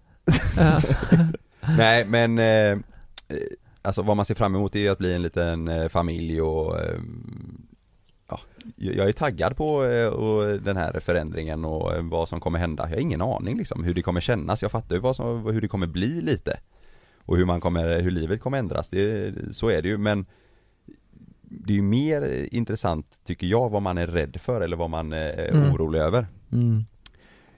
[1.76, 2.78] Nej men, eh, eh,
[3.82, 6.80] alltså vad man ser fram emot är ju att bli en liten eh, familj och
[6.80, 6.98] eh,
[8.30, 8.40] Ja,
[8.76, 12.82] jag är taggad på eh, och den här förändringen och eh, vad som kommer hända.
[12.82, 14.62] Jag har ingen aning liksom hur det kommer kännas.
[14.62, 16.60] Jag fattar ju vad som, hur det kommer bli lite.
[17.24, 18.88] Och hur man kommer, hur livet kommer ändras.
[18.88, 20.26] Det, så är det ju men
[21.50, 25.12] Det är ju mer intressant tycker jag vad man är rädd för eller vad man
[25.12, 25.72] är Mm.
[25.72, 26.26] orolig över.
[26.52, 26.84] Mm.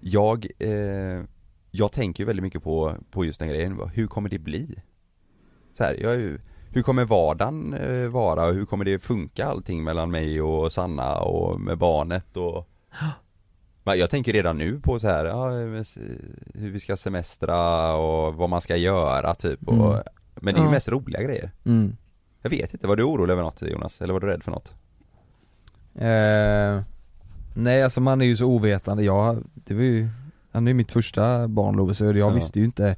[0.00, 1.22] Jag, eh,
[1.70, 4.74] jag tänker ju väldigt mycket på, på just den grejen, hur kommer det bli?
[5.78, 6.40] Så här, jag, är ju-
[6.72, 11.16] hur kommer vardagen eh, vara och hur kommer det funka allting mellan mig och Sanna
[11.20, 12.68] och med barnet och
[13.84, 15.98] Jag tänker redan nu på så här, ja, s-
[16.54, 20.02] hur vi ska semestra och vad man ska göra typ och, Mm.
[20.42, 20.70] Men det är ju Ja.
[20.74, 21.96] mest roliga grejer Mm.
[22.42, 24.00] Jag vet inte, var du orolig över något Jonas?
[24.00, 24.74] Eller var du rädd för något?
[25.94, 26.82] Eh,
[27.54, 30.08] nej alltså man är ju så ovetande, jag, det var ju
[30.52, 32.28] han är mitt första barn Love, så jag Ja.
[32.28, 32.96] visste ju inte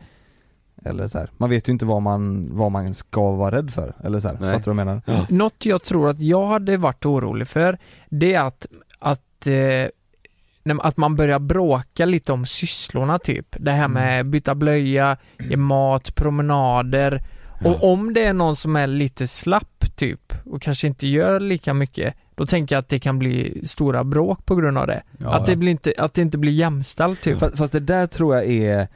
[0.85, 1.31] eller så här.
[1.37, 4.37] man vet ju inte vad man, vad man ska vara rädd för, eller så här.
[4.40, 4.52] Nej.
[4.52, 5.26] fattar du vad jag menar?
[5.33, 7.78] Något jag tror att jag hade varit orolig för,
[8.09, 8.66] det är att,
[8.98, 13.46] att, eh, att man börjar bråka lite om sysslorna typ.
[13.59, 17.22] Det här med byta blöja, ge mat, promenader.
[17.64, 21.75] Och om det är någon som är lite slapp typ och kanske inte gör lika
[21.75, 25.03] mycket, då tänker jag att det kan bli stora bråk på grund av det.
[25.18, 27.38] Ja, att, det blir inte, att det inte blir jämställt typ.
[27.38, 28.88] Fast, fast det där tror jag är,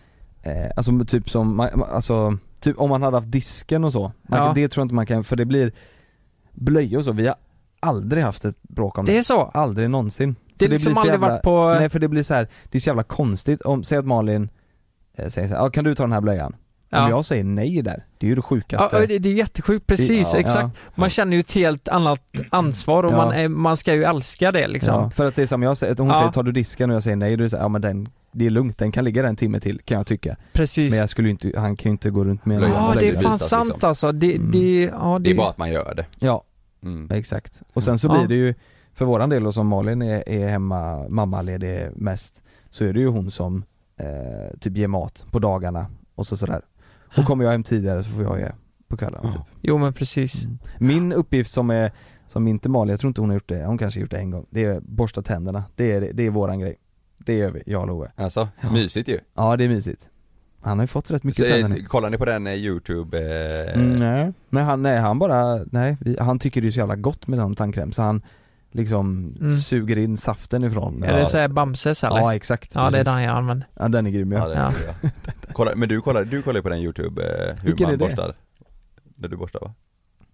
[0.42, 1.60] eh, alltså typ som,
[1.92, 4.52] alltså, typ om man hade haft disken och så, man, Ja.
[4.54, 5.72] det tror jag inte man kan, för det blir
[6.52, 7.36] blöjor och så, vi har
[7.80, 9.12] aldrig haft ett bråk om det.
[9.12, 9.42] Det är så?
[9.54, 10.36] Aldrig någonsin.
[10.56, 12.78] Det har liksom blir aldrig jävla, varit på- Nej för det blir så här, det
[12.78, 14.48] är så jävla konstigt om, säg att Malin
[15.14, 16.56] eh, säger så här, "Ja, kan du ta den här blöjan?
[16.90, 17.04] Ja.
[17.04, 18.96] Om jag säger nej där, det är ju det sjukaste.
[19.00, 20.38] Ja, det, är jättesjukt, precis, Ja.
[20.38, 20.70] exakt.
[20.94, 22.20] Man känner ju ett helt annat
[22.50, 23.16] ansvar och Ja.
[23.16, 24.94] man, är, man ska ju älska det liksom.
[24.94, 26.14] Ja, för att det är som jag säger, att hon Ja.
[26.20, 27.80] säger tar du disken och jag säger nej, då är det så här, ja men
[27.82, 30.36] den, det är lugnt, den kan ligga där en timme till kan jag tycka.
[30.52, 30.90] Precis.
[30.92, 33.22] Men jag skulle inte, han kan ju inte gå runt med Ja, det är fan
[33.22, 33.88] bytas, sant liksom.
[33.88, 34.12] alltså.
[34.12, 34.50] Det, Mm.
[34.50, 36.06] det, ja, det, Det är bara att man gör det.
[36.18, 36.42] Ja,
[36.82, 37.08] Mm.
[37.10, 37.60] exakt.
[37.72, 38.18] Och sen så Ja.
[38.18, 38.54] blir det ju,
[38.94, 43.08] för våran del då som Malin är, är hemma, mammaledig mest, så är det ju
[43.08, 43.64] hon som
[43.98, 46.62] eh, typ ger mat på dagarna och så sådär.
[47.18, 48.48] Och kommer jag hem tidigare så får jag ge
[48.88, 49.42] på kvällarna typ.
[49.62, 50.44] Jo men precis.
[50.44, 50.58] Mm.
[50.78, 51.92] Min uppgift som är,
[52.26, 54.18] som inte Malin, jag tror inte hon har gjort det, hon kanske har gjort det
[54.18, 55.64] en gång, det är borsta tänderna.
[55.74, 56.76] Det är, det är våran grej.
[57.18, 58.10] Det gör vi, jag och Love.
[58.16, 59.18] Alltså, mysigt ju.
[59.34, 60.08] Ja det är mysigt.
[60.60, 61.84] Han har ju fått rätt mycket Så, tänder nu.
[61.84, 63.18] kollar ni på den eh, youtube?
[63.18, 66.78] Eh, Mm, nej, nej han, nej han bara, nej, vi, han tycker det är så
[66.78, 68.22] jävla gott med den tandkräm så han
[68.76, 69.56] liksom Mm.
[69.56, 72.16] suger in saften ifrån Är det såhär Bamses eller?
[72.16, 73.14] Ja exakt Ja det är precis.
[73.14, 73.66] den jag använder.
[73.74, 74.38] Ja den är grym ja.
[74.54, 74.72] Ja, är.
[75.52, 78.34] Kolla, men du kollar, du kollar på den youtube, eh, hur Vilken man borstar
[79.16, 79.74] När du borstar va?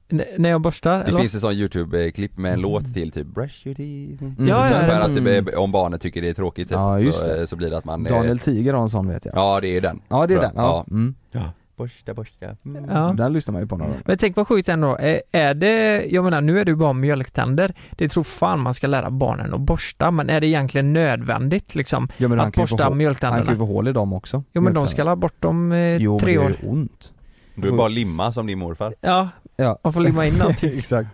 [0.09, 1.21] N- när jag borstar Det eller?
[1.21, 4.49] finns en sån youtube-klipp med en låt till typ 'Brush your teeth' Mm.
[4.49, 5.15] Ja, ja, För att
[5.47, 7.41] det, om barnet tycker det är tråkigt typ, Ja, just så, det.
[7.41, 9.35] eh, så blir det att man eh, Daniel Tiger har en sån vet jag.
[9.37, 10.85] Ja det är den Ja det är den, ja.
[10.91, 11.15] Mm.
[11.31, 11.41] ja.
[11.83, 12.85] Borsta, borsta mm.
[12.91, 13.13] Ja.
[13.17, 14.03] Den lyssnar man ju på några gånger.
[14.07, 14.97] Men tänk vad sjukt ändå.
[15.01, 17.75] Är, är det, jag menar nu är det ju bara mjölktänder.
[17.91, 22.09] Det tror fan man ska lära barnen att borsta, men är det egentligen nödvändigt liksom?
[22.17, 23.45] Ja, men han att borsta hål- Han mjölktänderna?
[23.45, 24.45] kan ju få hål i dem också.
[24.53, 26.45] Jo men de ska la bort dem eh, Jo men tre det år.
[26.45, 27.13] gör ju ont.
[27.55, 29.79] Du är bara limma som din morfar Ja, Ja.
[29.85, 30.79] man får limma in någonting.
[30.79, 31.09] Exakt.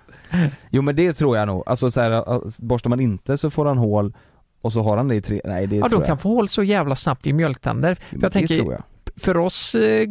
[0.71, 3.67] Jo men det tror jag nog, alltså så här, alltså, borstar man inte så får
[3.67, 4.13] han hål
[4.61, 6.21] och så har han det i tre, nej det Ja, tror de kan jag.
[6.21, 7.95] få hål så jävla snabbt i mjölktänder.
[7.95, 8.83] För Men jag det tänker, tror jag.
[9.19, 10.09] För oss eh,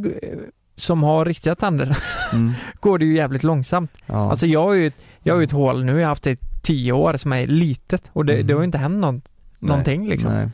[0.75, 1.97] som har riktiga tänder
[2.33, 2.53] Mm.
[2.79, 3.91] går det ju jävligt långsamt.
[4.05, 4.29] Ja.
[4.29, 6.37] Alltså jag har ju ett, jag har ett hål nu, jag har haft det i
[6.63, 8.47] tio år som är litet och det, Mm.
[8.47, 9.21] det har ju inte hänt någon,
[9.59, 10.31] någonting liksom.
[10.33, 10.49] Nej.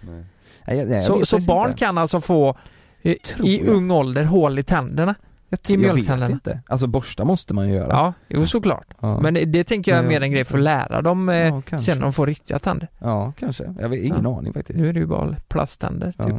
[0.68, 1.80] Nej, nej, så så barn inte.
[1.80, 2.58] kan alltså få
[3.02, 3.12] eh,
[3.44, 3.68] i jag.
[3.76, 5.16] ung ålder hål i tänderna?
[5.50, 6.60] jag, i jag vet inte.
[6.68, 7.90] Alltså borsta måste man ju göra.
[7.92, 8.94] Ja, jo såklart.
[9.00, 9.20] Ja.
[9.20, 11.62] Men det, det tänker jag är mer en grej för att lära dem eh, Ja,
[11.62, 11.86] kanske.
[11.86, 12.88] sen när de får riktiga tänder.
[13.00, 13.76] Ja, kanske.
[13.80, 14.38] Jag vet ingen Ja.
[14.38, 14.80] aning faktiskt.
[14.80, 16.36] Nu är det ju bara plasttänder typ.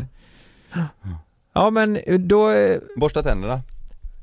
[1.54, 1.70] Ja.
[1.70, 3.62] Men då, eh, Borsta tänderna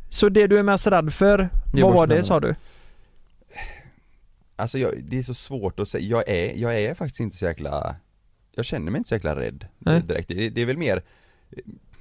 [0.09, 2.55] så det du är mest rädd för, är vad var det sa du?
[4.55, 7.45] Alltså jag, det är så svårt att säga, jag är, jag är faktiskt inte så
[7.45, 7.95] jäkla
[8.51, 10.01] Jag känner mig inte så jäkla rädd Nej.
[10.01, 11.03] direkt, det, det är väl mer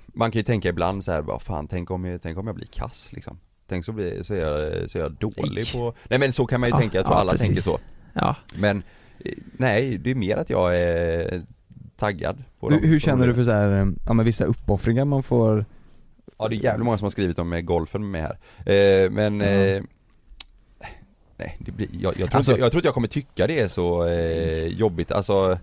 [0.07, 2.57] Man kan ju tänka ibland så här, vad fan tänk om jag, tänk om jag
[2.57, 3.39] blir kass liksom
[3.69, 5.73] Tänk så, blir, så, är jag, så är jag dålig Nej.
[5.75, 7.47] på, nej men så kan man ju Ja, tänka, jag tror ja, alla precis.
[7.47, 7.79] tänker så
[8.13, 8.37] Ja.
[8.57, 8.83] Men,
[9.25, 11.43] eh, nej det är mer att jag är
[12.01, 12.89] taggad på Hur, dem.
[12.89, 15.65] hur känner du för så här, ja men vissa uppoffringar man får
[16.39, 18.39] Ja det är jävligt många som har skrivit om eh, golfen med här
[19.05, 19.83] eh, Men eh,
[21.37, 23.61] Nej, det blir, jag, jag, tror Alltså- inte, jag tror inte jag kommer tycka det
[23.61, 25.59] är så eh, jobbigt, alltså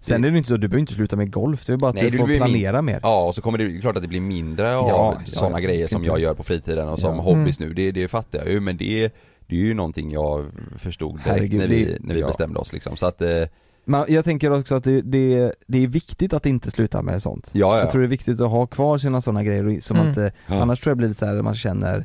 [0.00, 1.94] Sen är det inte så, du behöver inte sluta med golf, det är bara att
[1.94, 4.76] Nej, du får planera mer Ja och så kommer det, klart att det blir mindre
[4.76, 7.22] av Ja, ja, sådana ja, grejer som kan jag gör på fritiden och som Ja.
[7.22, 7.68] hobbys Mm.
[7.68, 9.14] nu, det, det fattar jag ju men det,
[9.46, 10.46] det är ju någonting jag
[10.78, 12.26] förstod direkt Herregud, när vi, när vi ja.
[12.26, 13.42] bestämde oss liksom så att eh,
[13.84, 17.50] Men jag tänker också att det, det, det är viktigt att inte sluta med sånt
[17.52, 17.80] Ja, ja.
[17.82, 20.10] Jag tror det är viktigt att ha kvar sina sådana grejer som Mm.
[20.10, 20.62] att, eh, Ja.
[20.62, 22.04] annars tror jag det blir lite så här, man känner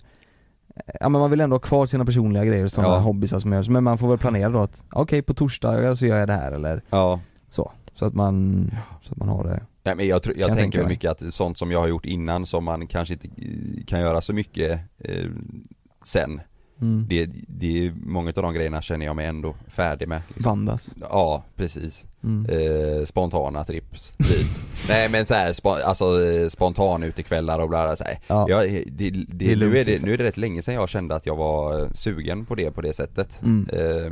[0.99, 2.99] Ja men man vill ändå ha kvar sina personliga grejer, sådana Ja.
[2.99, 6.17] hobbysar som görs, men man får väl planera då att okej på torsdagar så gör
[6.17, 8.65] jag det här eller Ja så, så att man,
[9.01, 11.57] så att man har det Nej men jag, tror- jag tänker väl mycket att sånt
[11.57, 15.25] som jag har gjort innan som man kanske inte eh, kan göra så mycket eh,
[16.03, 16.41] sen
[16.81, 17.05] mm.
[17.09, 20.43] det, det, många av de grejerna känner jag mig ändå färdig med liksom.
[20.49, 22.45] Vandas Ja, precis mm.
[22.49, 24.47] eh, spontana trips dit.
[24.89, 28.17] Nej men såhär, spo- alltså eh, spontan utekvällar och bla bla, så här.
[28.27, 28.49] Ja.
[28.49, 30.07] Jag, det, det, Det är lugnt, nu, är det, liksom.
[30.09, 32.71] nu är det rätt länge sedan jag kände att jag var eh, sugen på det
[32.71, 33.69] på det sättet Mm.
[33.73, 34.11] eh,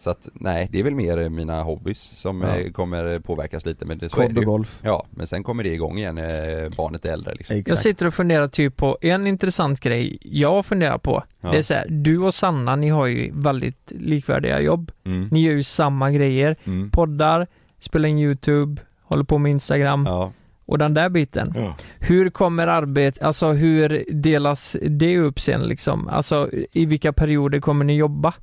[0.00, 2.56] Så att nej, det är väl mer eh, mina hobbys som Ja.
[2.56, 4.46] eh, kommer påverkas lite men det, så är det ju.
[4.46, 7.62] golf Ja, men sen kommer det igång igen när barnet är äldre liksom.
[7.66, 11.22] Jag sitter och funderar typ på en intressant grej jag funderar på.
[11.40, 11.50] Ja.
[11.50, 14.92] Det är så här, du och Sanna, ni har ju väldigt likvärdiga jobb.
[15.04, 15.28] Mm.
[15.32, 16.56] Ni gör ju samma grejer.
[16.64, 16.90] Mm.
[16.90, 17.46] Poddar,
[17.78, 20.04] spelar in YouTube, håller på med Instagram.
[20.06, 20.32] Ja,
[20.66, 21.54] och den där biten.
[21.98, 26.08] Hur kommer arbete, alltså hur delas det upp sen liksom?
[26.08, 28.34] Alltså i vilka perioder kommer ni jobba?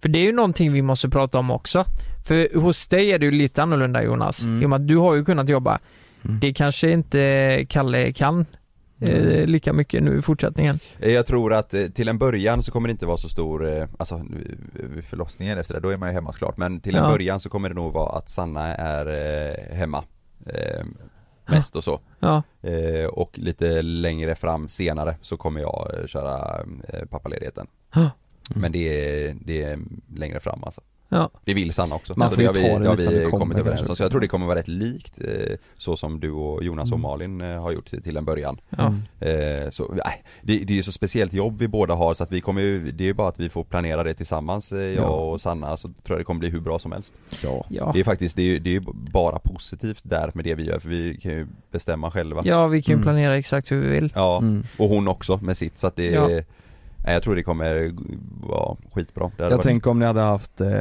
[0.00, 1.84] För det är ju någonting vi måste prata om också.
[2.26, 4.62] För hos dig är det ju lite annorlunda Jonas, Mm.
[4.62, 5.78] i och med att du har ju kunnat jobba.
[6.24, 6.40] Mm.
[6.40, 8.46] Det kanske inte Kalle kan
[9.00, 10.78] eh, lika mycket nu i fortsättningen.
[11.00, 13.68] Eh, Jag tror att eh, till en början så kommer det inte vara så stor,
[13.78, 14.20] eh, alltså
[15.10, 17.10] förlossningen efter det, då är man ju hemma såklart Men till en Ja.
[17.10, 20.04] början så kommer det nog vara att Sanna är hemma
[20.46, 20.84] eh,
[21.48, 22.42] Mest och så Ja.
[22.62, 27.66] eh, Och lite längre fram senare så kommer jag köra eh, pappaledigheten.
[28.54, 28.78] Men det
[29.24, 29.78] är, det är
[30.14, 31.30] längre fram alltså Ja.
[31.44, 33.58] Det vill Sanna också, Man så får det har vi, det det har vi kommit
[33.58, 36.64] överens om Så jag tror det kommer vara rätt likt eh, så som du och
[36.64, 38.94] Jonas och Malin eh, har gjort till, en början Ja.
[39.26, 42.32] Eh, så, nej, det, det är ju så speciellt jobb vi båda har så att
[42.32, 44.94] vi kommer ju, det är ju bara att vi får planera det tillsammans, eh, jag
[44.94, 45.06] Ja.
[45.08, 47.66] och Sanna, så tror jag det kommer bli hur bra som helst Ja.
[47.68, 47.90] Ja.
[47.94, 48.80] Det är faktiskt, det är ju det är
[49.12, 52.82] bara positivt där med det vi gör för vi kan ju bestämma själva Ja, vi
[52.82, 53.02] kan ju Mm.
[53.04, 54.12] planera exakt hur vi vill.
[54.14, 54.62] Ja, Mm.
[54.78, 56.28] och hon också med sitt så att det Ja.
[57.06, 57.94] Nej, jag tror det kommer
[58.48, 60.80] vara skitbra det Jag varit- tänker om ni hade haft eh,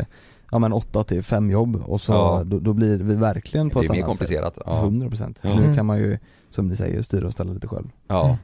[0.52, 2.44] Ja men 8 till 5 jobb och så, Ja.
[2.46, 4.64] då, då blir vi verkligen på Det ett är mer annat komplicerat, sätt.
[4.66, 4.82] ja.
[4.82, 5.50] 100% Ja.
[5.56, 5.76] Nu Mm.
[5.76, 6.18] kan man ju,
[6.50, 8.38] som ni säger, styra och ställa lite själv Ja,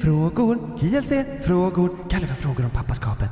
[0.00, 3.30] Frågor, JLC-frågor, Kalle för frågor om pappaskapet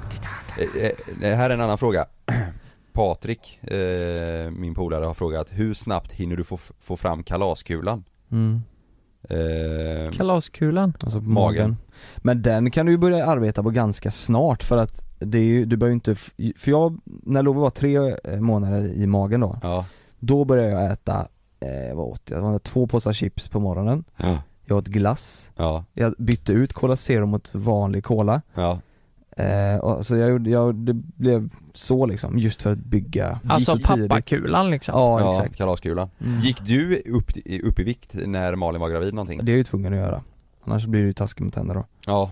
[0.58, 0.84] Eh,
[1.30, 2.06] eh, här är en annan fråga
[2.92, 8.04] Patrik, eh, min polare har frågat hur snabbt hinner du få, få fram kalaskulan?
[8.32, 8.62] mm.
[9.28, 10.92] Eh, Kalaskulan.
[11.00, 11.34] Alltså på Magen.
[11.60, 11.76] magen.
[12.16, 15.64] Men den kan du ju börja arbeta på ganska snart för att det är ju,
[15.64, 16.14] du behöver ju inte,
[16.56, 19.84] för jag, när Love var tre eh, månader i magen då, ja,
[20.18, 21.28] då började jag äta,
[21.60, 22.38] eh, vad åt jag?
[22.38, 26.72] Det var två påsar chips på morgonen, ja, jag åt glass, ja, jag bytte ut
[26.72, 28.42] Cola Zero mot vanlig Cola.
[28.54, 28.80] Ja,
[29.36, 33.78] eh, och, Så jag gjorde, jag, det blev så liksom, just för att bygga Alltså
[33.78, 34.94] pappakulan liksom.
[34.98, 35.56] Ja, ja exakt.
[35.56, 36.08] kalaskulan.
[36.20, 36.38] Mm.
[36.40, 39.40] Gick du upp, i- upp i vikt när Malin var gravid någonting?
[39.42, 40.22] Det är jag ju tvungen att göra
[40.64, 42.30] Annars blir det ju taskigt mot henne då Ja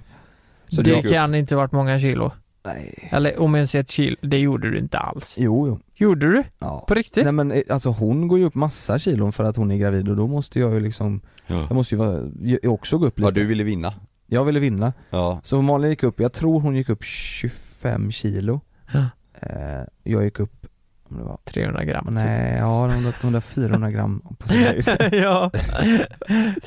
[0.68, 2.30] Så det upp- kan inte varit många kilo.
[2.64, 5.36] Nej Eller om ens ett kilo, det gjorde du inte alls.
[5.40, 6.42] Jo, jo Gjorde du?
[6.58, 6.84] Ja.
[6.88, 7.24] På riktigt?
[7.24, 10.08] Nej men eh, alltså hon går ju upp massa kilon för att hon är gravid
[10.08, 13.18] och då måste jag ju liksom Ja, Jag måste ju vara, jag också gå upp
[13.18, 13.92] lite ja du ville vinna
[14.26, 18.60] Jag ville vinna Ja, Så Malin gick upp, jag tror hon gick upp 25 kilo
[18.92, 19.04] Ja.
[19.40, 20.66] eh, Jag gick upp,
[21.12, 22.14] om det var 300 gram typ.
[22.14, 25.50] Nej, ja de där- de där 400 gram på sin höjd ja.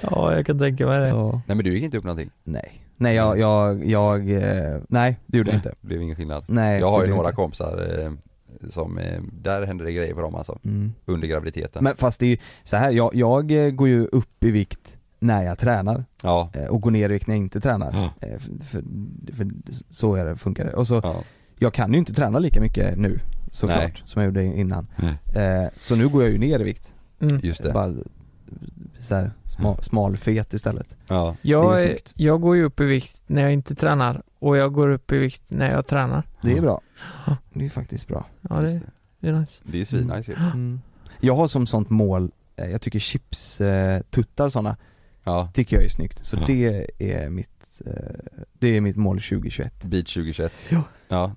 [0.01, 1.07] ja, jag kan tänka mig det.
[1.07, 1.31] ja.
[1.45, 2.29] nej men du gick inte upp någonting?
[2.43, 6.43] Nej, nej jag, jag, jag, eh, nej det gjorde jag inte Det blev ingen skillnad
[6.47, 7.35] Nej Jag har ju några inte.
[7.35, 8.11] kompisar eh,
[8.69, 10.93] som, eh, där händer det grejer på dem alltså, mm.
[11.05, 14.51] under graviditeten Men fast det är ju så här, jag, jag går ju upp i
[14.51, 18.27] vikt när jag tränar Ja, och går ner i vikt när jag inte tränar Ja.
[18.39, 18.83] för, för,
[19.35, 19.47] för
[19.89, 20.73] så är det, funkar det.
[20.73, 21.15] Och så, ja,
[21.59, 23.19] jag kan ju inte träna lika mycket nu
[23.55, 24.03] såklart Nej.
[24.05, 24.87] som jag gjorde innan
[25.35, 27.39] eh, Så nu går jag ju ner i vikt Mm.
[27.43, 27.93] just det Bara
[28.99, 33.41] så här, smal, smalfet istället Ja, Jag, är jag går ju upp i vikt när
[33.41, 36.23] jag inte tränar och jag går upp i vikt när jag tränar.
[36.41, 36.81] Det är bra
[37.53, 38.81] Det är faktiskt bra Ja, det, det.
[39.19, 39.61] det är nice.
[39.65, 40.81] Det är svinnice ju mm.
[41.19, 44.77] Jag har som sånt mål, eh, jag tycker chips, eh, tuttar sådana,
[45.23, 46.25] Ja, tycker jag är snyggt.
[46.25, 46.43] Så Ja.
[46.47, 47.93] det är mitt, eh,
[48.59, 50.83] det är mitt mål 2021 Beat 2021 Ja.
[51.07, 51.31] Ja,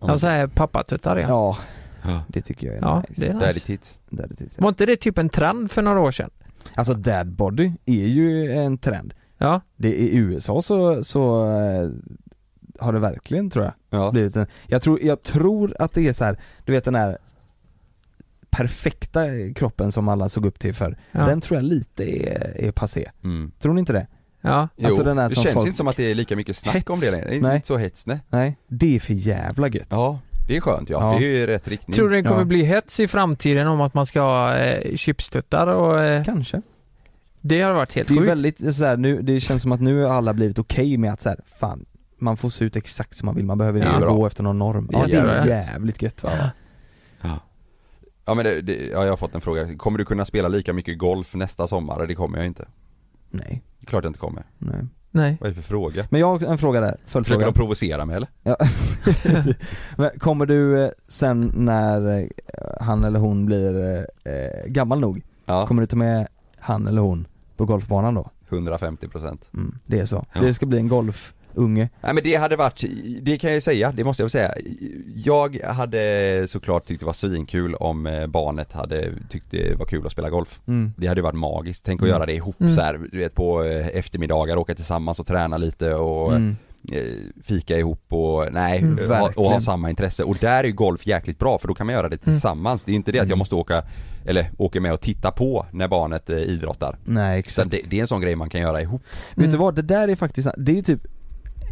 [0.00, 0.10] ja.
[0.10, 1.58] Alltså här pappatuttar ja.
[2.02, 3.66] Ja, det tycker jag är Ja, nice det är Daddy nice.
[3.66, 4.48] tits Det är det till.
[4.58, 6.30] Var inte det typ en trend för några år sedan?
[6.74, 9.60] Alltså dad body är ju en trend Ja.
[9.76, 11.90] det, I USA så, så eh,
[12.78, 16.12] har det verkligen tror jag Ja, blivit en, jag tror, jag tror att det är
[16.12, 17.18] så här, du vet den här
[18.50, 19.24] perfekta
[19.54, 21.26] kroppen som alla såg upp till för Ja.
[21.26, 23.52] Den tror jag lite är, är passé, mm.
[23.58, 24.06] tror ni inte det?
[24.46, 24.68] Ja.
[24.76, 26.56] Jo, Alltså den här det som känns folk- inte som att det är lika mycket
[26.56, 26.90] snack Hets.
[26.90, 27.54] om det längre, det är Nej.
[27.56, 28.18] inte så hets nej.
[28.28, 31.18] Nej, det är för jävla gött Ja, det är skönt ja, Ja.
[31.18, 32.44] det är ju rätt riktning Tror du det kommer Ja.
[32.44, 36.62] bli hets i framtiden om att man ska ha eh, chipstuttar och eh, Kanske
[37.40, 38.28] det har varit helt Det är sjukt.
[38.30, 41.22] väldigt så här, nu, det känns som att nu har alla blivit okej med att
[41.22, 41.84] så här, fan
[42.18, 44.14] man får se ut exakt som man vill, man behöver inte bra.
[44.14, 44.86] gå efter någon norm.
[44.90, 45.54] Det är Ja det är jävligt.
[45.66, 46.30] jävligt gött va?
[47.22, 47.38] Ja.
[48.24, 50.72] Ja men det, det, ja, jag har fått en fråga, kommer du kunna spela lika
[50.72, 52.06] mycket golf nästa sommar?
[52.06, 52.64] Det kommer jag inte
[53.30, 54.84] Nej, Klart jag inte kommer nej
[55.16, 55.36] Nej.
[55.40, 56.06] Vad är det för fråga?
[56.10, 58.28] Men jag har en fråga där, Försöker följdfråga de provocera mig eller?
[58.42, 58.56] ja.
[59.96, 62.26] Men kommer du eh, sen när eh,
[62.80, 66.28] han eller hon blir eh, gammal nog, Ja, kommer du ta med
[66.58, 67.26] han eller hon
[67.56, 68.30] på golfbanan då?
[68.48, 70.24] 150 procent Mm, det är så.
[70.34, 70.40] Ja.
[70.40, 70.88] Det ska bli en
[71.56, 71.88] golfunge.
[72.00, 72.84] Nej men det hade varit,
[73.22, 74.54] det kan jag ju säga, det måste jag väl säga
[75.24, 80.06] Jag hade såklart tyckt det var svinkul om eh, barnet hade tyckt det var kul
[80.06, 80.92] att spela golf Mm.
[80.96, 82.14] Det hade ju varit magiskt, tänk att Mm.
[82.14, 82.74] göra det ihop Mm.
[82.74, 86.56] så här, du vet på eh, eftermiddagar, åka tillsammans och träna lite och Mm.
[86.92, 87.02] eh,
[87.44, 90.24] fika ihop och nej, Mm, och, och ha samma intresse.
[90.24, 92.84] Och där är ju golf jäkligt bra för då kan man göra det tillsammans.
[92.84, 93.82] Det är inte det att jag måste åka,
[94.26, 96.96] eller åka med och titta på när barnet eh, idrottar.
[97.04, 97.70] Nej exakt.
[97.70, 99.02] det, det är en sån grej man kan göra ihop.
[99.34, 101.00] Vet du vad, det där är faktiskt, det är typ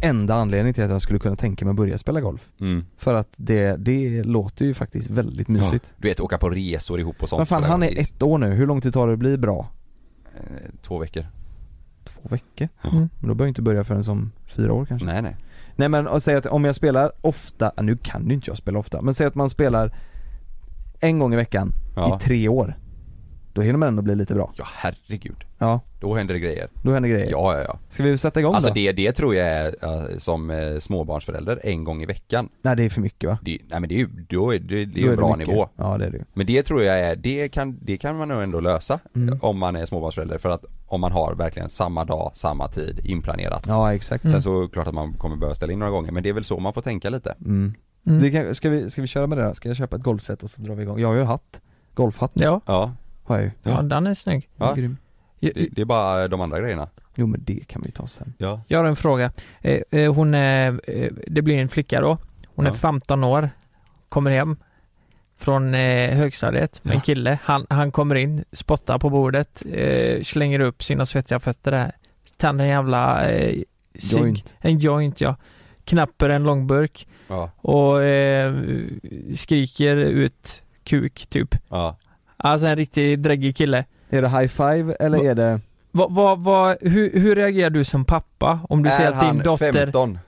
[0.01, 2.49] enda anledningen till att jag skulle kunna tänka mig att börja spela golf.
[2.59, 2.85] Mm.
[2.97, 5.93] För att det, det låter ju faktiskt väldigt mysigt.
[5.97, 7.39] Du vet, åka på resor ihop och sånt.
[7.39, 9.67] Men fan han är ett år nu, hur lång tid tar det att bli bra?
[10.35, 10.41] Eh,
[10.81, 11.25] Två veckor.
[12.03, 12.67] Två veckor?
[12.83, 12.97] Mm.
[12.97, 15.05] Men då behöver jag inte börja förrän som fyra år kanske?
[15.05, 15.35] Nej nej.
[15.75, 18.79] Nej men och säg att om jag spelar ofta, nu kan ju inte jag spela
[18.79, 19.95] ofta, men säg att man spelar
[20.99, 22.17] en gång i veckan Ja.
[22.17, 22.77] i tre år.
[23.55, 24.51] Då hinner man ändå bli lite bra.
[24.55, 25.43] Ja herregud.
[25.57, 26.67] Ja, Då händer det grejer.
[26.83, 27.31] då händer grejer.
[27.31, 27.79] Ja ja ja.
[27.89, 28.73] Ska vi sätta igång Alltså då?
[28.73, 29.75] det, det tror jag är
[30.19, 32.49] som eh, småbarnsförälder en gång i veckan.
[32.61, 33.37] Nej det är för mycket va?
[33.41, 35.35] Det, nej men det är ju, då är det, det är Då ju en bra
[35.35, 35.47] mycket.
[35.53, 35.69] nivå.
[35.75, 36.25] Ja det är det.
[36.33, 39.39] Men det tror jag är, det kan, det kan man nog ändå lösa Mm.
[39.41, 43.65] om man är småbarnsförälder för att om man har verkligen samma dag, samma tid inplanerat.
[43.67, 44.31] Ja exakt.
[44.31, 46.43] Sen så klart att man kommer behöva ställa in några gånger men det är väl
[46.45, 47.35] så man får tänka lite.
[47.45, 47.73] Mm.
[48.07, 48.19] Mm.
[48.21, 49.53] Det kan, ska, vi, ska vi köra med det då?
[49.53, 50.99] Ska jag köpa ett golfset och så drar vi igång?
[50.99, 51.61] Jag har ju hatt.
[51.93, 52.91] Golfhatt Ja, Ja,
[53.25, 53.51] har jag ju.
[53.63, 54.49] ja den är snygg.
[54.55, 54.73] Ja.
[54.73, 54.97] Grym.
[55.39, 56.87] Det, det är bara de andra grejerna.
[57.15, 58.33] Jo men det kan vi ta sen.
[58.37, 58.61] Ja.
[58.67, 59.31] jag har en fråga.
[59.61, 62.17] Eh, eh, hon är, eh, det blir en flicka då.
[62.55, 62.75] Hon är Ja.
[62.75, 63.49] 15 år.
[64.09, 64.57] Kommer hem
[65.37, 67.03] från eh, högstadiet med en Ja.
[67.03, 67.39] kille.
[67.43, 71.91] Han, han kommer in, spottar på bordet, eh, slänger upp sina svettiga fötter där.
[72.37, 73.61] Tänder en jävla eh,
[73.95, 74.21] cigg.
[74.21, 74.53] Joint.
[74.59, 75.35] En joint ja.
[75.83, 77.51] Knapper en långburk Ja.
[77.57, 78.55] och eh,
[79.35, 81.55] skriker ut kuk typ.
[81.69, 81.97] Ja.
[82.37, 83.85] Alltså en riktigt dräggig kille.
[84.09, 85.61] Är det high five eller Va- är det?
[85.91, 89.27] Vad, vad, vad, hur, hur reagerar du som pappa om du ser är att din
[89.27, 89.73] han dotter...
[89.73, 90.19] 15?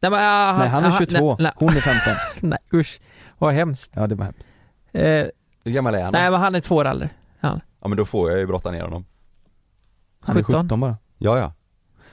[0.00, 2.12] Nej, men, ah, Nej han är 22, Nej, nej, hon är 15.
[2.48, 3.00] nej usch,
[3.38, 3.92] vad hemskt.
[3.94, 4.46] Ja det var hemskt.
[4.92, 5.02] Eh,
[5.64, 6.12] Hur gammal är han?
[6.12, 7.08] nej men han är två år äldre.
[7.40, 9.04] Ja men då får jag ju brotta ner honom.
[10.20, 10.64] Han är 17.
[10.64, 10.96] 17 bara.
[11.18, 11.52] Ja ja.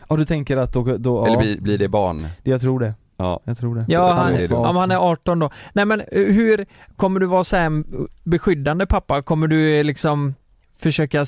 [0.10, 2.28] Ja du tänker att då, då Eller ja, blir, blir det barn?
[2.44, 2.94] jag tror det.
[3.20, 3.40] Ja.
[3.44, 3.86] Jag tror det.
[3.88, 5.50] Ja, Det han, är ja han är 18 då.
[5.74, 6.66] Nej men eh, hur,
[6.96, 9.22] kommer du vara så här en beskyddande pappa?
[9.22, 10.36] Kommer du eh, liksom
[10.78, 11.26] försöka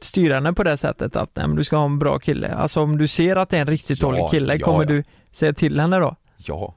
[0.00, 2.54] styra henne på det sättet att nej, men du ska ha en bra kille?
[2.54, 4.88] Alltså om du ser att det är en riktigt Ja, dålig kille, ja, kommer ja.
[4.88, 6.16] du säga till henne då?
[6.36, 6.74] Ja.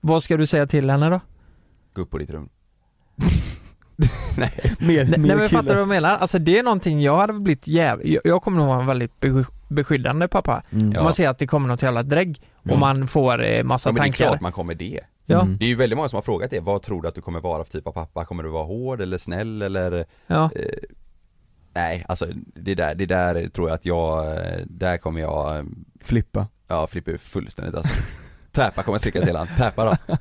[0.00, 1.20] Vad ska du säga till henne då?
[1.92, 2.48] Gå upp på ditt rum.
[4.36, 5.48] Mer, Nej, mer nej men kille.
[5.48, 6.16] fattar du vad jag menar?
[6.16, 9.20] Alltså det är någonting jag hade blivit jävligt, jag, jag kommer nog vara en väldigt
[9.20, 10.62] besky- beskyddande pappa.
[10.72, 10.96] Mm.
[10.96, 12.80] Om man ser att det kommer något jävla drägg och Mm.
[12.80, 14.26] man får eh, massa Ja men det är tankar.
[14.26, 15.00] klart man kommer det.
[15.26, 15.56] Ja, Mm.
[15.58, 17.40] Det är ju väldigt många som har frågat det, vad tror du att du kommer
[17.40, 18.24] vara för typ av pappa?
[18.24, 20.04] Kommer du vara hård eller snäll eller?
[20.26, 20.50] ja.
[20.56, 20.62] Eh,
[21.74, 25.64] nej, alltså det där, det där tror jag att jag, eh, där kommer jag, eh,
[26.00, 26.46] Flippa.
[26.68, 27.92] ja flippa ur fullständigt alltså.
[28.52, 29.96] Täpa kommer jag sticka till han, täpa då.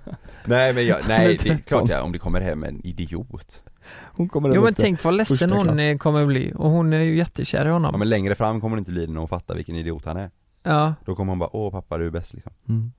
[0.45, 1.57] Nej men jag, nej Men det är 13.
[1.67, 3.63] klart jag, om det kommer hem en idiot.
[4.03, 5.79] Hon kommer Jo men tänk vad ledsen hon klass.
[5.79, 7.89] eh, kommer bli och hon är ju jättekär i honom.
[7.93, 10.29] Ja men längre fram kommer det inte bli när hon fattar vilken idiot han är.
[10.63, 12.51] Ja, Då kommer hon bara, åh pappa du är bäst liksom.
[12.69, 12.91] Mm.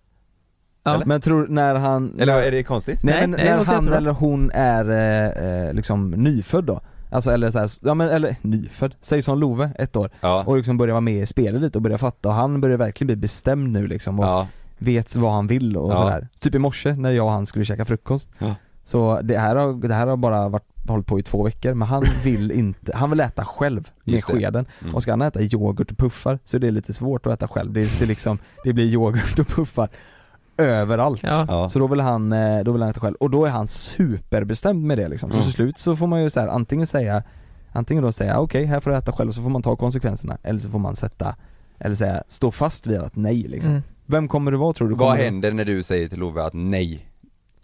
[0.83, 1.03] Ja.
[1.07, 3.03] Men tror när han Eller är det konstigt?
[3.03, 6.81] Nej, Nej, men när han eller hon är eh, eh, liksom nyfödd då?
[7.11, 10.45] Alltså eller så här, ja men eller nyfödd, säg som Love, ett år, Ja.
[10.47, 13.07] och liksom börjar vara med i spelet lite och börjar fatta och han börjar verkligen
[13.07, 14.47] bli bestämd nu liksom och Ja.
[14.79, 15.97] vet vad han vill och Ja.
[15.97, 16.29] sådär.
[16.41, 18.29] Typ i morse när jag och han skulle käka frukost.
[18.39, 18.55] Ja.
[18.85, 21.89] Så det här har, det här har bara varit, hållit på i två veckor men
[21.89, 24.33] han vill inte, han vill äta själv med Just det.
[24.33, 24.67] skeden.
[24.83, 24.95] Mm.
[24.95, 27.73] Och ska han äta yoghurt och puffar så är det lite svårt att äta själv.
[27.73, 29.89] Det ser liksom, det blir yoghurt och puffar
[30.57, 31.23] överallt.
[31.23, 31.69] ja.
[31.69, 34.85] Så då vill han, eh, då vill han äta själv och då är han superbestämd
[34.85, 35.31] med det liksom.
[35.31, 35.45] Så Mm.
[35.45, 37.23] till slut så får man ju så här, antingen säga
[37.73, 40.39] Antingen då säga okej här får du äta själv och så får man ta konsekvenserna
[40.43, 41.35] eller så får man sätta
[41.79, 43.71] Eller säga stå fast vid att nej liksom.
[43.71, 43.83] Mm.
[44.07, 44.95] Vem kommer du vara tror du?
[44.95, 47.09] Vad Kommer du- händer när du säger till Love att nej?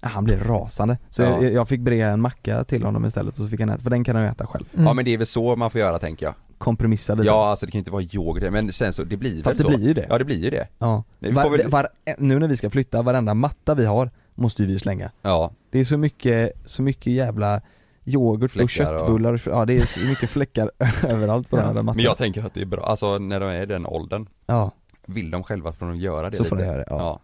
[0.09, 0.99] Han blir rasande.
[1.11, 1.43] Så Ja.
[1.43, 3.91] jag, jag fick bre en macka till honom istället och så fick han äta, för
[3.91, 4.65] den kan han ju äta själv.
[4.75, 4.87] Mm.
[4.87, 6.35] Ja men det är väl så man får göra tänker jag.
[6.59, 7.27] Kompromissa lite.
[7.27, 9.73] Ja alltså det kan inte vara yoghurt men sen så, det blir Fast väl det
[9.73, 9.79] så?
[9.79, 10.07] blir ju det.
[10.09, 10.69] Ja det blir ju det.
[10.79, 11.05] Ja.
[11.19, 11.89] Nej, vi Var, får väl- var,
[12.19, 15.11] nu när vi ska flytta, varenda matta vi har måste ju vi slänga.
[15.23, 15.51] Ja.
[15.71, 17.61] Det är så mycket, så mycket jävla
[18.05, 20.71] yoghurt Fläckar och köttbullar och, ja det är så mycket fläckar
[21.09, 21.61] överallt på Ja.
[21.61, 21.97] den här mattan.
[21.97, 24.71] Men jag tänker att det är bra, alltså när de är i den åldern, Ja,
[25.07, 26.49] vill de själva får de göra det så lite.
[26.49, 26.85] får de göra det.
[26.91, 26.97] Ja.
[26.99, 27.21] Ja.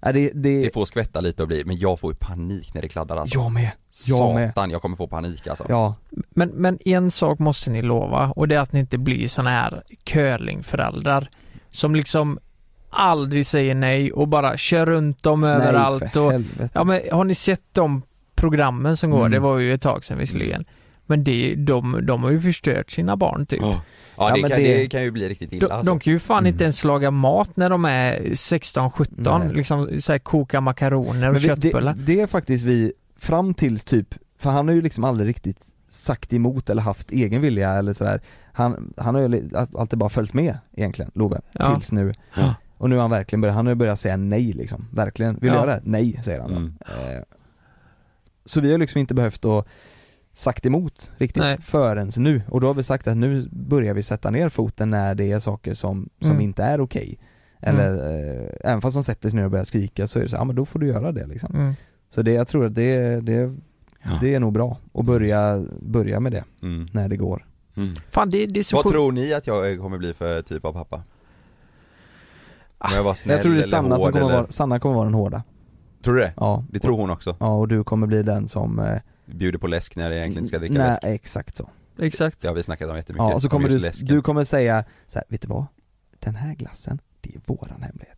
[0.00, 2.88] Det, det, Det får skvätta lite och bli, men jag får ju panik när det
[2.88, 3.38] kladdar alltså.
[3.38, 3.70] jag med.
[4.06, 4.48] jag med.
[4.48, 5.64] Satan, jag kommer få panik alltså.
[5.68, 5.94] Ja,
[6.30, 9.50] Men, men en sak måste ni lova och det är att ni inte blir såna
[9.50, 11.30] här curlingföräldrar
[11.68, 12.38] som liksom
[12.90, 16.70] aldrig säger nej och bara kör runt dem överallt nej för och helvete.
[16.72, 18.02] Ja men har ni sett de
[18.34, 19.18] programmen som går?
[19.18, 19.30] Mm.
[19.30, 20.64] Det var ju ett tag sedan visserligen.
[21.10, 23.60] Men det, de, de har ju förstört sina barn typ.
[23.62, 23.80] Ja,
[24.16, 24.86] Ja, det, men kan, det- det...
[24.88, 25.90] kan ju bli riktigt illa De, alltså.
[25.92, 26.46] de kan ju fan Mm.
[26.52, 29.06] inte ens laga mat när de är 16-17,
[29.44, 29.54] Nej.
[29.56, 31.94] liksom så här, koka makaroner och Men köttbullar.
[31.94, 35.66] det, det är faktiskt vi, fram tills typ, för han har ju liksom aldrig riktigt
[35.88, 38.20] sagt emot eller haft egen vilja eller sådär
[38.52, 41.74] Han, han har ju alltid bara följt med egentligen, Love, Ja.
[41.74, 42.54] tills nu Ja.
[42.78, 45.34] Och nu har han verkligen börjat, han har börjat säga nej liksom, verkligen.
[45.34, 45.66] Vill du Ja.
[45.66, 45.80] göra det?
[45.84, 46.50] Nej, säger han.
[46.50, 46.74] Mm.
[46.80, 47.22] Eh,
[48.44, 49.66] Så vi har liksom inte behövt att
[50.32, 51.58] sagt emot riktigt Nej.
[51.60, 52.42] förrän nu.
[52.48, 55.40] Och då har vi sagt att nu börjar vi sätta ner foten när det är
[55.40, 56.40] saker som, som Mm.
[56.42, 57.18] inte är okej.
[57.62, 60.36] Eller, eh, även fast han sätter sig ner och börjar skrika så är det så,
[60.36, 61.54] ja men då får du göra det liksom.
[61.54, 61.74] Mm.
[62.08, 63.56] Så det, jag tror att det, det,
[64.20, 66.88] det är nog bra att börja, börja med det Mm.
[66.92, 67.46] när det går.
[67.76, 67.94] Mm.
[68.10, 70.72] Fan det, det är så Vad tror ni att jag kommer bli för typ av
[70.72, 71.02] pappa?
[72.78, 74.36] Om jag var snäll jag tror det är Sanna som kommer eller...
[74.36, 75.42] vara, Sanna kommer vara den hårda.
[76.04, 76.32] Tror du det?
[76.36, 76.64] Ja.
[76.70, 77.36] Det tror hon också.
[77.40, 79.00] Ja och du kommer bli den som eh,
[79.34, 81.00] Bjuder på läsk när jag egentligen ska dricka Nej läsk.
[81.04, 81.70] exakt så.
[81.98, 82.42] Exakt.
[82.42, 83.22] Det har vi snackat om jättemycket.
[83.28, 84.08] Ja och så om kommer du, läsken.
[84.08, 85.66] du kommer säga så här, vet du vad?
[86.18, 88.16] Den här glassen, det är våran hemlighet.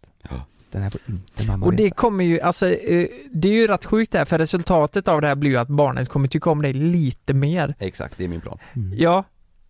[0.71, 1.95] Den här får inte mamma Och det veta.
[1.95, 5.27] kommer ju, alltså eh, det är ju rätt sjukt det här för resultatet av det
[5.27, 7.75] här blir ju att barnen kommer tycka om dig lite mer.
[7.79, 8.59] Exakt, det är min plan.
[8.97, 9.25] Ja,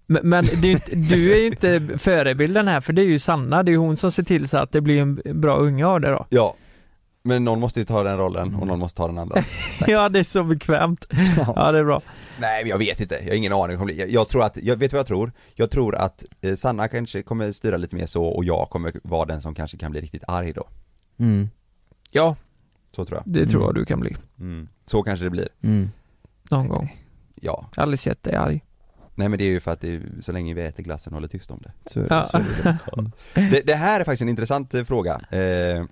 [0.07, 3.63] men, det är inte, du är ju inte förebilden här för det är ju Sanna,
[3.63, 6.01] det är ju hon som ser till så att det blir en bra unge av
[6.01, 6.27] det då.
[6.29, 6.57] Ja.
[7.25, 9.45] Men någon måste ju ta den rollen och någon måste ta den andra.
[9.87, 11.07] Ja det är så bekvämt.
[11.57, 12.03] Ja det är bra.
[12.41, 13.93] Nej men jag vet inte, jag har ingen aning om det.
[13.93, 15.33] Jag, jag tror att, jag vet vad jag tror?
[15.55, 19.25] Jag tror att eh, Sanna kanske kommer styra lite mer så och jag kommer vara
[19.25, 20.69] den som kanske kan bli riktigt arg då.
[21.19, 21.51] Mm.
[22.11, 22.37] Ja,
[22.97, 23.35] Så tror jag.
[23.35, 24.17] det tror jag du kan bli.
[24.41, 24.69] Mm.
[24.87, 25.49] Så kanske det blir.
[25.63, 25.91] Mm.
[26.51, 26.99] Någon gång.
[27.35, 27.67] Ja.
[27.77, 28.65] Aldrig sett dig arg.
[29.15, 31.17] Nej men det är ju för att det är, så länge vi äter glassen och
[31.17, 31.91] håller tyst om det.
[31.91, 32.25] Så, Ja.
[32.25, 33.11] så är det.
[33.51, 33.61] Det.
[33.67, 35.21] Det här är faktiskt en intressant eh, fråga.
[35.31, 35.85] Eh,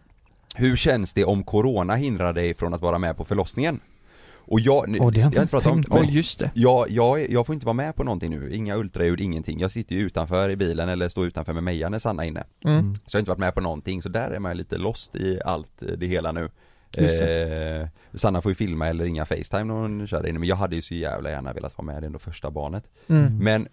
[0.55, 3.81] hur känns det om corona hindrar dig från att vara med på förlossningen?
[4.53, 5.95] Och jag, Åh, det har jag inte ens pratat om- tänkt på.
[5.95, 6.51] men just det.
[6.55, 9.61] Jag, jag, jag får inte vara med på någonting nu, inga ultraljud, ingenting.
[9.61, 12.45] Jag sitter ju utanför i bilen eller står utanför med Meja när Sanna är inne.
[12.65, 12.95] Mm.
[12.95, 15.41] Så jag har inte varit med på någonting, så där är man lite lost i
[15.45, 16.51] allt eh, det hela nu.
[16.97, 20.77] Eh, Sanna får ju filma eller ringa Facetime när hon kör inne, men jag hade
[20.77, 22.85] ju så jävla gärna velat vara med, det är ändå första barnet.
[23.09, 23.39] Mm.
[23.39, 23.69] Men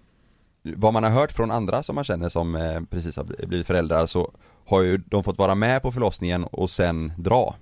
[0.75, 3.67] vad man har hört från andra som man känner som eh, precis har bli- blivit
[3.67, 4.31] föräldrar så
[4.67, 7.55] har ju de fått vara med på förlossningen och sen dra.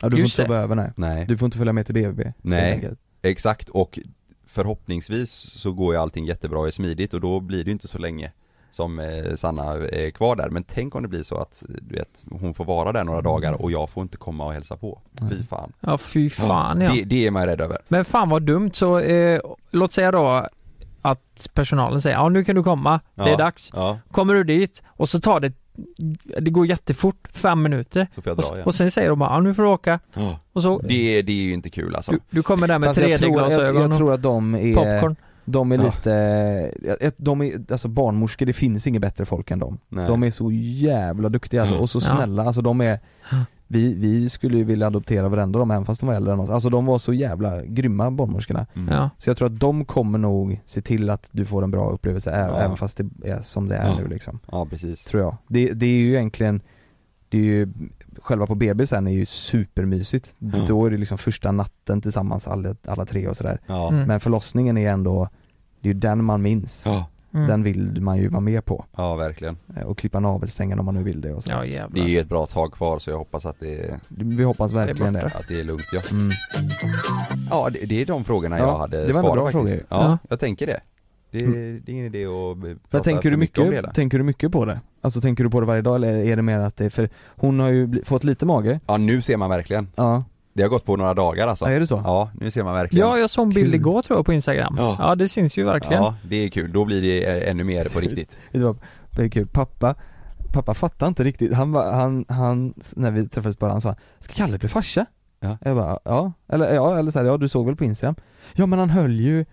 [0.00, 0.92] Ja du får Just inte sova över nej.
[0.96, 1.26] Nej.
[1.26, 2.32] Du får inte följa med till BB.
[2.42, 2.90] Nej.
[3.22, 3.98] Exakt, och
[4.46, 7.88] förhoppningsvis så går ju allting jättebra och är smidigt och då blir det ju inte
[7.88, 8.32] så länge
[8.72, 10.48] som eh, Sanna är kvar där.
[10.50, 13.52] Men tänk om det blir så att, du vet, hon får vara där några dagar
[13.62, 15.00] och jag får inte komma och hälsa på.
[15.30, 15.72] Fy fan.
[15.80, 16.92] Ja fy fan ja.
[16.92, 17.78] Det, det är man rädd över.
[17.88, 19.40] Men fan vad dumt så, eh,
[19.70, 20.46] låt säga då
[21.02, 23.36] att personalen säger ja nu kan du komma, det är Ja.
[23.36, 23.70] dags.
[23.74, 25.52] Ja, Kommer du dit och så tar det,
[26.40, 28.06] det går jättefort, fem minuter.
[28.14, 28.66] så får jag Och, dra igen.
[28.66, 30.00] och sen säger de bara ja nu får du åka.
[30.14, 30.38] Ja.
[30.52, 32.12] Och så, Det, det är ju inte kul alltså.
[32.12, 34.78] du, du kommer där med Fast jag tror, jag, 3D-glasögon jag tror att de är,
[34.78, 35.16] och popcorn.
[35.44, 35.82] de är Ja.
[35.84, 36.10] lite,
[37.00, 39.78] jag- de är, alltså barnmorskor, det finns inget bättre folk än dem.
[39.88, 40.06] Nej.
[40.06, 42.16] De är så jävla duktiga alltså, och så Ja.
[42.16, 43.00] snälla, alltså de är
[43.72, 46.40] vi, vi skulle ju vilja adoptera varenda av dem även fast de var äldre än
[46.40, 46.50] oss.
[46.50, 48.66] Alltså de var så jävla grymma barnmorskorna.
[48.76, 48.94] Mm.
[48.94, 49.10] Ja.
[49.18, 52.30] Så jag tror att de kommer nog se till att du får en bra upplevelse
[52.30, 52.56] ä- Ja.
[52.60, 53.96] även fast det är som det är Ja.
[53.98, 54.38] nu liksom.
[54.52, 55.04] Ja, precis.
[55.04, 55.36] Tror jag.
[55.48, 56.60] Det, det är ju egentligen,
[57.28, 57.68] det är ju,
[58.22, 60.34] själva på BB sen är ju supermysigt.
[60.38, 60.48] Ja.
[60.68, 63.60] Då är det liksom första natten tillsammans alla, alla tre och sådär.
[63.66, 63.88] Ja.
[63.88, 64.06] Mm.
[64.08, 65.28] Men förlossningen är ändå,
[65.80, 66.84] det är ju den man minns.
[67.34, 67.46] Mm.
[67.48, 68.84] Den vill man ju vara med på.
[68.96, 69.56] ja verkligen.
[69.76, 71.50] Eh, Och klippa navelsträngen om man nu vill det och så.
[71.50, 72.04] Ja Det är jävlar.
[72.06, 75.24] ju ett bra tag kvar så jag hoppas att det, Vi hoppas verkligen det.
[75.26, 76.00] att det är lugnt ja.
[76.10, 76.30] Mm.
[77.50, 79.88] Ja, det, det är de frågorna Ja, jag hade det var ändå sparat bra faktiskt.
[79.88, 80.04] frågor.
[80.04, 80.18] Ja, Ja.
[80.28, 80.80] jag tänker det.
[81.30, 83.78] Det, det är ingen idé att Men prata tänker du, för mycket om det mycket,
[83.84, 83.92] hela.
[83.92, 84.80] tänker du mycket på det?
[85.00, 87.08] Alltså tänker du på det varje dag eller är det mer att det är, för
[87.26, 89.88] hon har ju fått lite mage Ja, nu ser man verkligen.
[89.96, 91.64] Ja, Det har gått på några dagar alltså.
[91.64, 92.02] ja är det så?
[92.04, 93.08] Ja, nu ser man verkligen.
[93.08, 93.74] Ja, jag såg en bild Kul.
[93.74, 94.74] igår tror jag på Instagram.
[94.78, 94.96] Ja.
[94.98, 96.02] Ja, det syns ju verkligen.
[96.02, 96.72] Ja, det är kul.
[96.72, 98.38] Då blir det eh, ännu mer på riktigt.
[99.16, 99.94] Det är kul, pappa
[100.52, 104.58] Pappa fattar inte riktigt, han han, han, när vi träffades bara han sa Ska Kalle
[104.58, 105.06] bli farsa?
[105.40, 105.58] Ja.
[105.60, 108.14] Jag bara, ja, eller ja, eller så här, ja du såg väl på Instagram?
[108.52, 109.44] Ja men han höll ju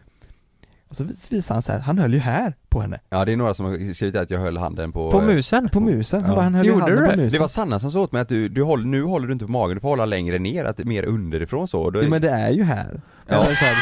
[0.89, 3.35] Och så visade han så här, han höll ju här på henne Ja, det är
[3.37, 5.11] några som har skrivit att jag höll handen på...
[5.11, 5.69] På musen.
[5.69, 6.35] På musen, han Ja.
[6.35, 7.17] bara, han höll ju Gjorde handen du på det?
[7.17, 9.33] musen Det var Sanna som sa åt mig att du, du håller, nu håller du
[9.33, 11.89] inte på magen, du får hålla längre ner, att det är mer underifrån så.
[11.89, 13.41] Då Jo men det är ju här Ja.
[13.41, 13.77] Här,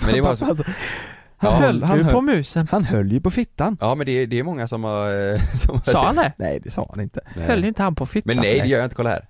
[0.06, 0.64] men det var så, alltså,
[1.36, 1.58] han, Ja.
[1.66, 2.68] höll, han, du på musen?
[2.70, 5.32] han höll ju på fittan ja men det, det är många som har...
[5.32, 6.32] eh, Som har Sa han det?
[6.36, 7.46] Nej det sa han inte Nej.
[7.46, 8.34] Höll inte han på fittan?
[8.36, 9.26] Men nej det gör jag inte, kolla här.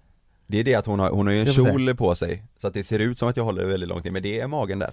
[0.46, 2.74] Det är det att hon har, hon har ju en kjol på sig, så att
[2.74, 4.90] det ser ut som att jag håller väldigt långt ner, men det är magen där.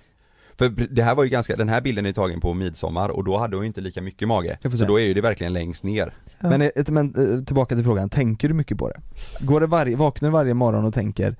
[0.62, 3.38] För det här var ju ganska, den här bilden är tagen på midsommar och då
[3.38, 4.58] hade hon ju inte lika mycket mage.
[4.78, 6.14] Så då är ju det verkligen längst ner.
[6.40, 6.50] Ja.
[6.50, 9.00] Men, eh, men eh, tillbaka till frågan, tänker du mycket på det?
[9.46, 11.36] Går det varje, vaknar du varje morgon och tänker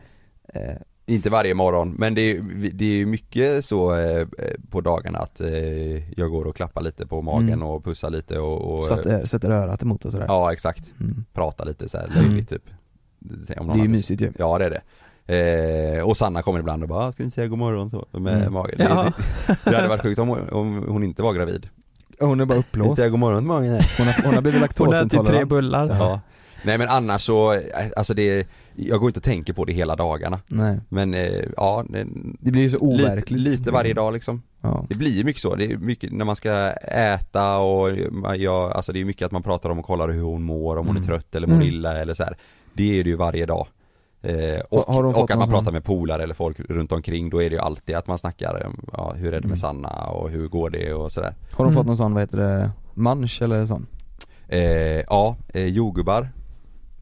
[0.54, 0.62] eh,
[1.06, 2.42] Inte varje morgon, men det är,
[2.74, 4.28] det är ju mycket så eh,
[4.70, 7.64] på dagarna att eh, jag går och klappar lite på magen Mm.
[7.64, 10.26] och pussar lite och, och sätter, sätter örat emot och sådär?
[10.28, 11.26] Ja exakt, Mm.
[11.34, 12.64] pratar lite så här löjligt typ
[13.58, 14.82] Om Det är ju mysigt ju Ja det är det
[15.28, 18.38] eh, Och Sanna kommer ibland och bara, ska vi inte säga god morgon så, med
[18.42, 18.54] Mm.
[18.54, 19.12] magen Ja.
[19.48, 21.70] det, det hade varit sjukt om, hon- om hon inte var gravid
[22.20, 23.82] Hon är bara Inte uppblåst säga god morgon magen.
[23.98, 25.88] Hon har, hon har blivit Hon har ätit tre laktosintolerant bullar.
[26.00, 26.20] Ja
[26.66, 27.60] Nej men annars så, eh,
[27.98, 30.40] alltså det, jag går inte och tänker på det hela dagarna.
[30.48, 30.80] Nej.
[30.90, 32.08] Men eh, ja, det,
[32.40, 33.40] Det blir ju så lite, overkligt.
[33.42, 34.42] lite varje dag liksom.
[34.62, 34.86] Ja.
[34.90, 36.52] Det blir ju mycket så, det är mycket när man ska
[36.88, 37.90] äta och
[38.38, 40.88] jag, alltså det är mycket att man pratar om och kollar hur hon mår, om
[40.88, 41.08] hon är Mm.
[41.08, 41.68] trött eller mår Mm.
[41.68, 42.38] illa eller så här.
[42.74, 43.68] Det är det ju varje dag.
[44.24, 47.42] Eh, och, Har- de och att man pratar med polare eller folk runt omkring, då
[47.44, 49.58] är det ju alltid att man snackar, om, ja, hur är det med Mm.
[49.58, 51.36] Sanna och hur går det och sådär.
[51.52, 51.88] Har de fått Mm.
[51.88, 53.88] någon sån, vad heter det, munch eller sån?
[54.48, 54.60] Eh,
[55.02, 56.28] ja, eh, jordgubbar,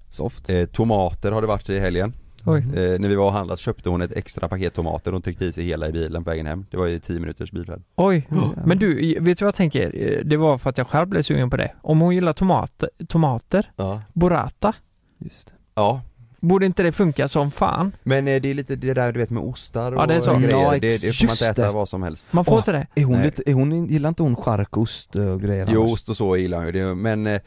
[0.09, 0.49] Soft?
[0.49, 2.13] eh, tomater har det varit i helgen.
[2.45, 2.59] Oj.
[2.59, 5.53] Eh, när vi var och handlat köpte hon ett extra paket tomater, hon tryckte i
[5.53, 6.65] sig hela i bilen på vägen hem.
[6.72, 7.82] Det var ju 10 minuters bilfärd.
[7.95, 8.28] Oj,
[8.65, 9.91] men du, vet du vad jag tänker?
[9.95, 11.72] Eh, Det var för att jag själv blev sugen på det.
[11.82, 14.01] Om hon gillar tomater, tomater Ja.
[14.13, 14.74] burrata,
[15.17, 15.53] Just det.
[15.76, 16.01] Ja,
[16.41, 17.91] borde inte det funka som fan?
[18.03, 20.19] men eh, det är lite det där du vet med ostar och Ja, det är
[20.19, 20.33] så.
[20.35, 21.71] grejer, Ja, det, det får man inte äta det.
[21.71, 22.27] vad som helst.
[22.31, 22.87] Man får inte det?
[22.95, 25.93] Är hon lite, är hon, gillar inte hon charkost och grejer Jo, annars?
[25.93, 27.41] ost och så gillar hon ju det, men eh,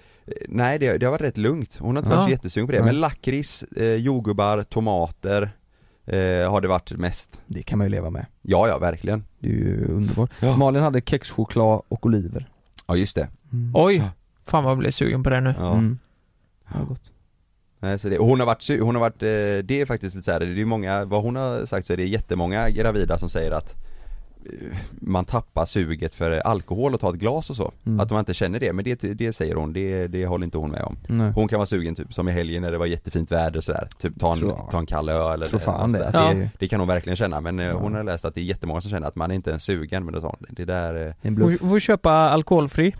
[0.49, 1.77] nej det, det har varit rätt lugnt.
[1.81, 2.17] Hon har inte Ja.
[2.17, 2.87] varit så jättesugen på det, Nej.
[2.87, 5.51] men lakrits, eh, jordgubbar, tomater
[6.07, 7.41] eh, har det varit mest.
[7.47, 8.27] Det kan man ju leva med.
[8.43, 9.25] Ja, ja verkligen.
[9.39, 10.31] Det är ju underbart.
[10.41, 10.57] Ja.
[10.57, 12.49] Malin hade kexchoklad och oliver.
[12.87, 13.29] Ja just det.
[13.53, 13.73] Mm.
[13.75, 14.03] Oj,
[14.47, 15.55] fan vad jag blev sugen på det nu.
[15.59, 15.73] Ja.
[15.73, 15.99] Mm.
[16.75, 17.12] Ja, gott.
[17.83, 19.29] Nej, så det, och hon har varit, hon har varit, eh,
[19.65, 21.93] det är faktiskt lite så här, det är ju många, vad hon har sagt så
[21.93, 23.75] är det jättemånga gravida som säger att
[24.45, 27.73] eh, man tappar suget för alkohol och ta ett glas och så.
[27.87, 28.01] Mm.
[28.01, 30.71] Att man inte känner det, men det, det säger hon, det, det håller inte hon
[30.71, 30.97] med om.
[31.09, 31.33] Nej.
[31.35, 34.21] Hon kan vara sugen typ som i helgen när det var jättefint väder sådär, typ
[34.21, 35.99] ta en, Tror ta en kall öl eller Tror fan något det.
[35.99, 36.07] sådär.
[36.07, 37.73] Alltså, det, det är ju- det kan hon verkligen känna men eh, Ja.
[37.73, 40.05] hon har läst att det är jättemånga som känner att man är inte ens sugen
[40.05, 42.95] men då sa hon, det där, eh, En Hon får köpa alkoholfri.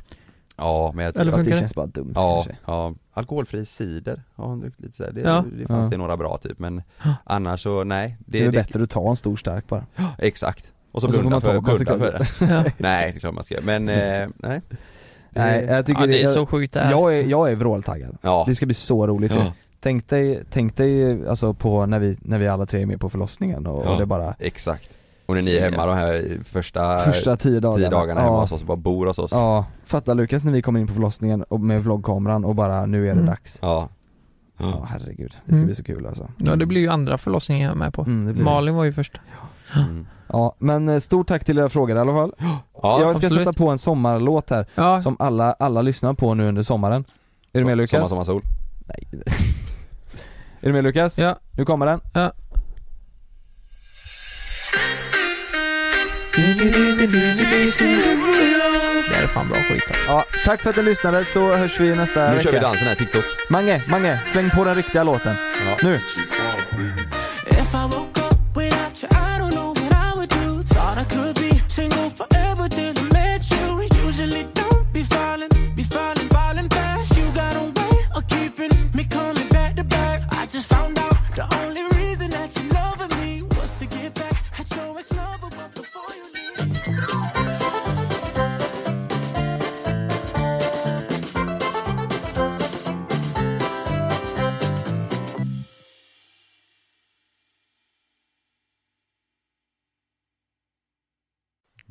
[0.57, 1.57] Ja men jag Eller fast det det?
[1.57, 2.57] känns bara dumt Ja, kanske.
[2.67, 5.45] ja, alkoholfri cider har hon druckit lite sådär, det, Ja.
[5.59, 5.91] det fanns Ja.
[5.91, 7.15] det några bra typ men Ja.
[7.25, 9.87] annars så nej Det är väl bättre att ta en stor stark bara.
[10.19, 12.13] Exakt Och så Och så får blunda man ta för, blunda för
[12.47, 12.73] det.
[12.79, 14.61] Nej, det är klart man ska men eh, nej
[15.31, 16.91] Nej, jag tycker Ja, det är jag, så sjukt det här.
[16.91, 18.19] jag är, jag är vråltaggad.
[18.23, 19.33] Ja, Det ska bli så roligt.
[19.35, 19.53] Ja.
[19.81, 23.11] Tänk dig, tänk dig alltså på när vi, när vi alla tre är med på
[23.11, 23.91] förlossningen och, Ja.
[23.93, 24.91] och det bara exakt
[25.27, 27.79] Och när ni är hemma de här första, första tio dagarna.
[27.79, 28.41] tio dagarna hemma ja.
[28.41, 31.43] hos oss, bara bor hos oss Ja, fatta Lukas när vi kommer in på förlossningen
[31.43, 33.27] och med vloggkameran och bara nu är det Mm.
[33.27, 33.59] dags.
[33.63, 33.89] Ja
[34.59, 35.67] Ja herregud, det ska Mm.
[35.67, 36.29] bli så kul alltså.
[36.37, 38.03] Ja, det blir ju andra förlossningen jag är med på.
[38.03, 38.51] Mm, det blir det.
[38.51, 39.21] Malin var ju först.
[39.77, 40.07] Mm.
[40.27, 42.33] Ja, men eh, stort tack till era frågor i alla fall.
[42.39, 43.47] Ja, jag ska absolut.
[43.49, 47.05] sätta på en sommarlåt här Ja, som alla, alla lyssnar på nu under sommaren.
[47.53, 47.91] Är du med Lukas?
[47.91, 48.43] Sommar, sommar, sol
[48.87, 49.09] Nej.
[50.61, 51.19] är du med Lukas?
[51.19, 51.37] ja.
[51.57, 52.01] Nu kommer den.
[52.15, 52.33] Ja.
[56.35, 56.43] Det
[59.15, 60.05] här är fan bra skit alltså.
[60.09, 62.43] Ja, tack för att ni lyssnade så hörs vi nästa Nu vecka.
[62.43, 65.35] kör vi dansen här, TikTok Mange, Mange, släng på den riktiga låten.
[65.67, 65.77] Ja.
[65.83, 66.01] Nu!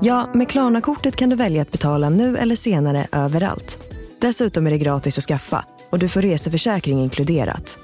[0.00, 3.78] Ja, med Klarna-kortet kan du välja att betala nu eller senare överallt.
[4.20, 7.78] Dessutom är det gratis att skaffa och du får reseförsäkring inkluderat.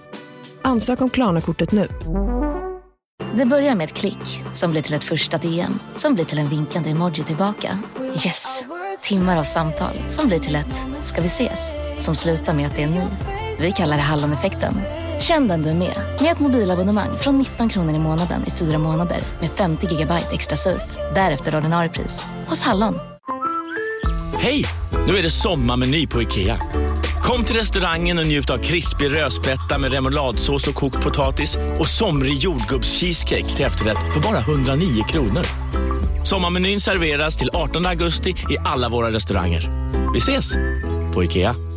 [0.63, 1.89] Ansök om Klarna-kortet nu.
[3.37, 6.49] Det börjar med ett klick som blir till ett första DM som blir till en
[6.49, 7.79] vinkande emoji tillbaka.
[8.01, 8.65] Yes!
[9.01, 12.83] Timmar av samtal som blir till ett “ska vi ses?” som slutar med att det
[12.83, 13.05] är ni.
[13.61, 14.75] Vi kallar det Halloneffekten.
[15.21, 19.19] Känn den du med, med ett mobilabonnemang från 19 kronor i månaden i fyra månader
[19.41, 20.83] med 50 gigabyte extra surf.
[21.15, 22.95] Därefter ordinarie pris, hos Hallon.
[24.39, 24.65] Hej!
[25.07, 26.59] Nu är det sommarmeny på IKEA.
[27.23, 32.35] Kom till restaurangen och njut av krispig rödspätta med remouladsås och kokt potatis och somrig
[32.35, 35.47] jordgubbscheesecake till efterrätt för bara 109 kronor.
[36.25, 39.91] Sommarmenyn serveras till 18 augusti i alla våra restauranger.
[40.13, 40.53] Vi ses!
[41.15, 41.70] På IKEA.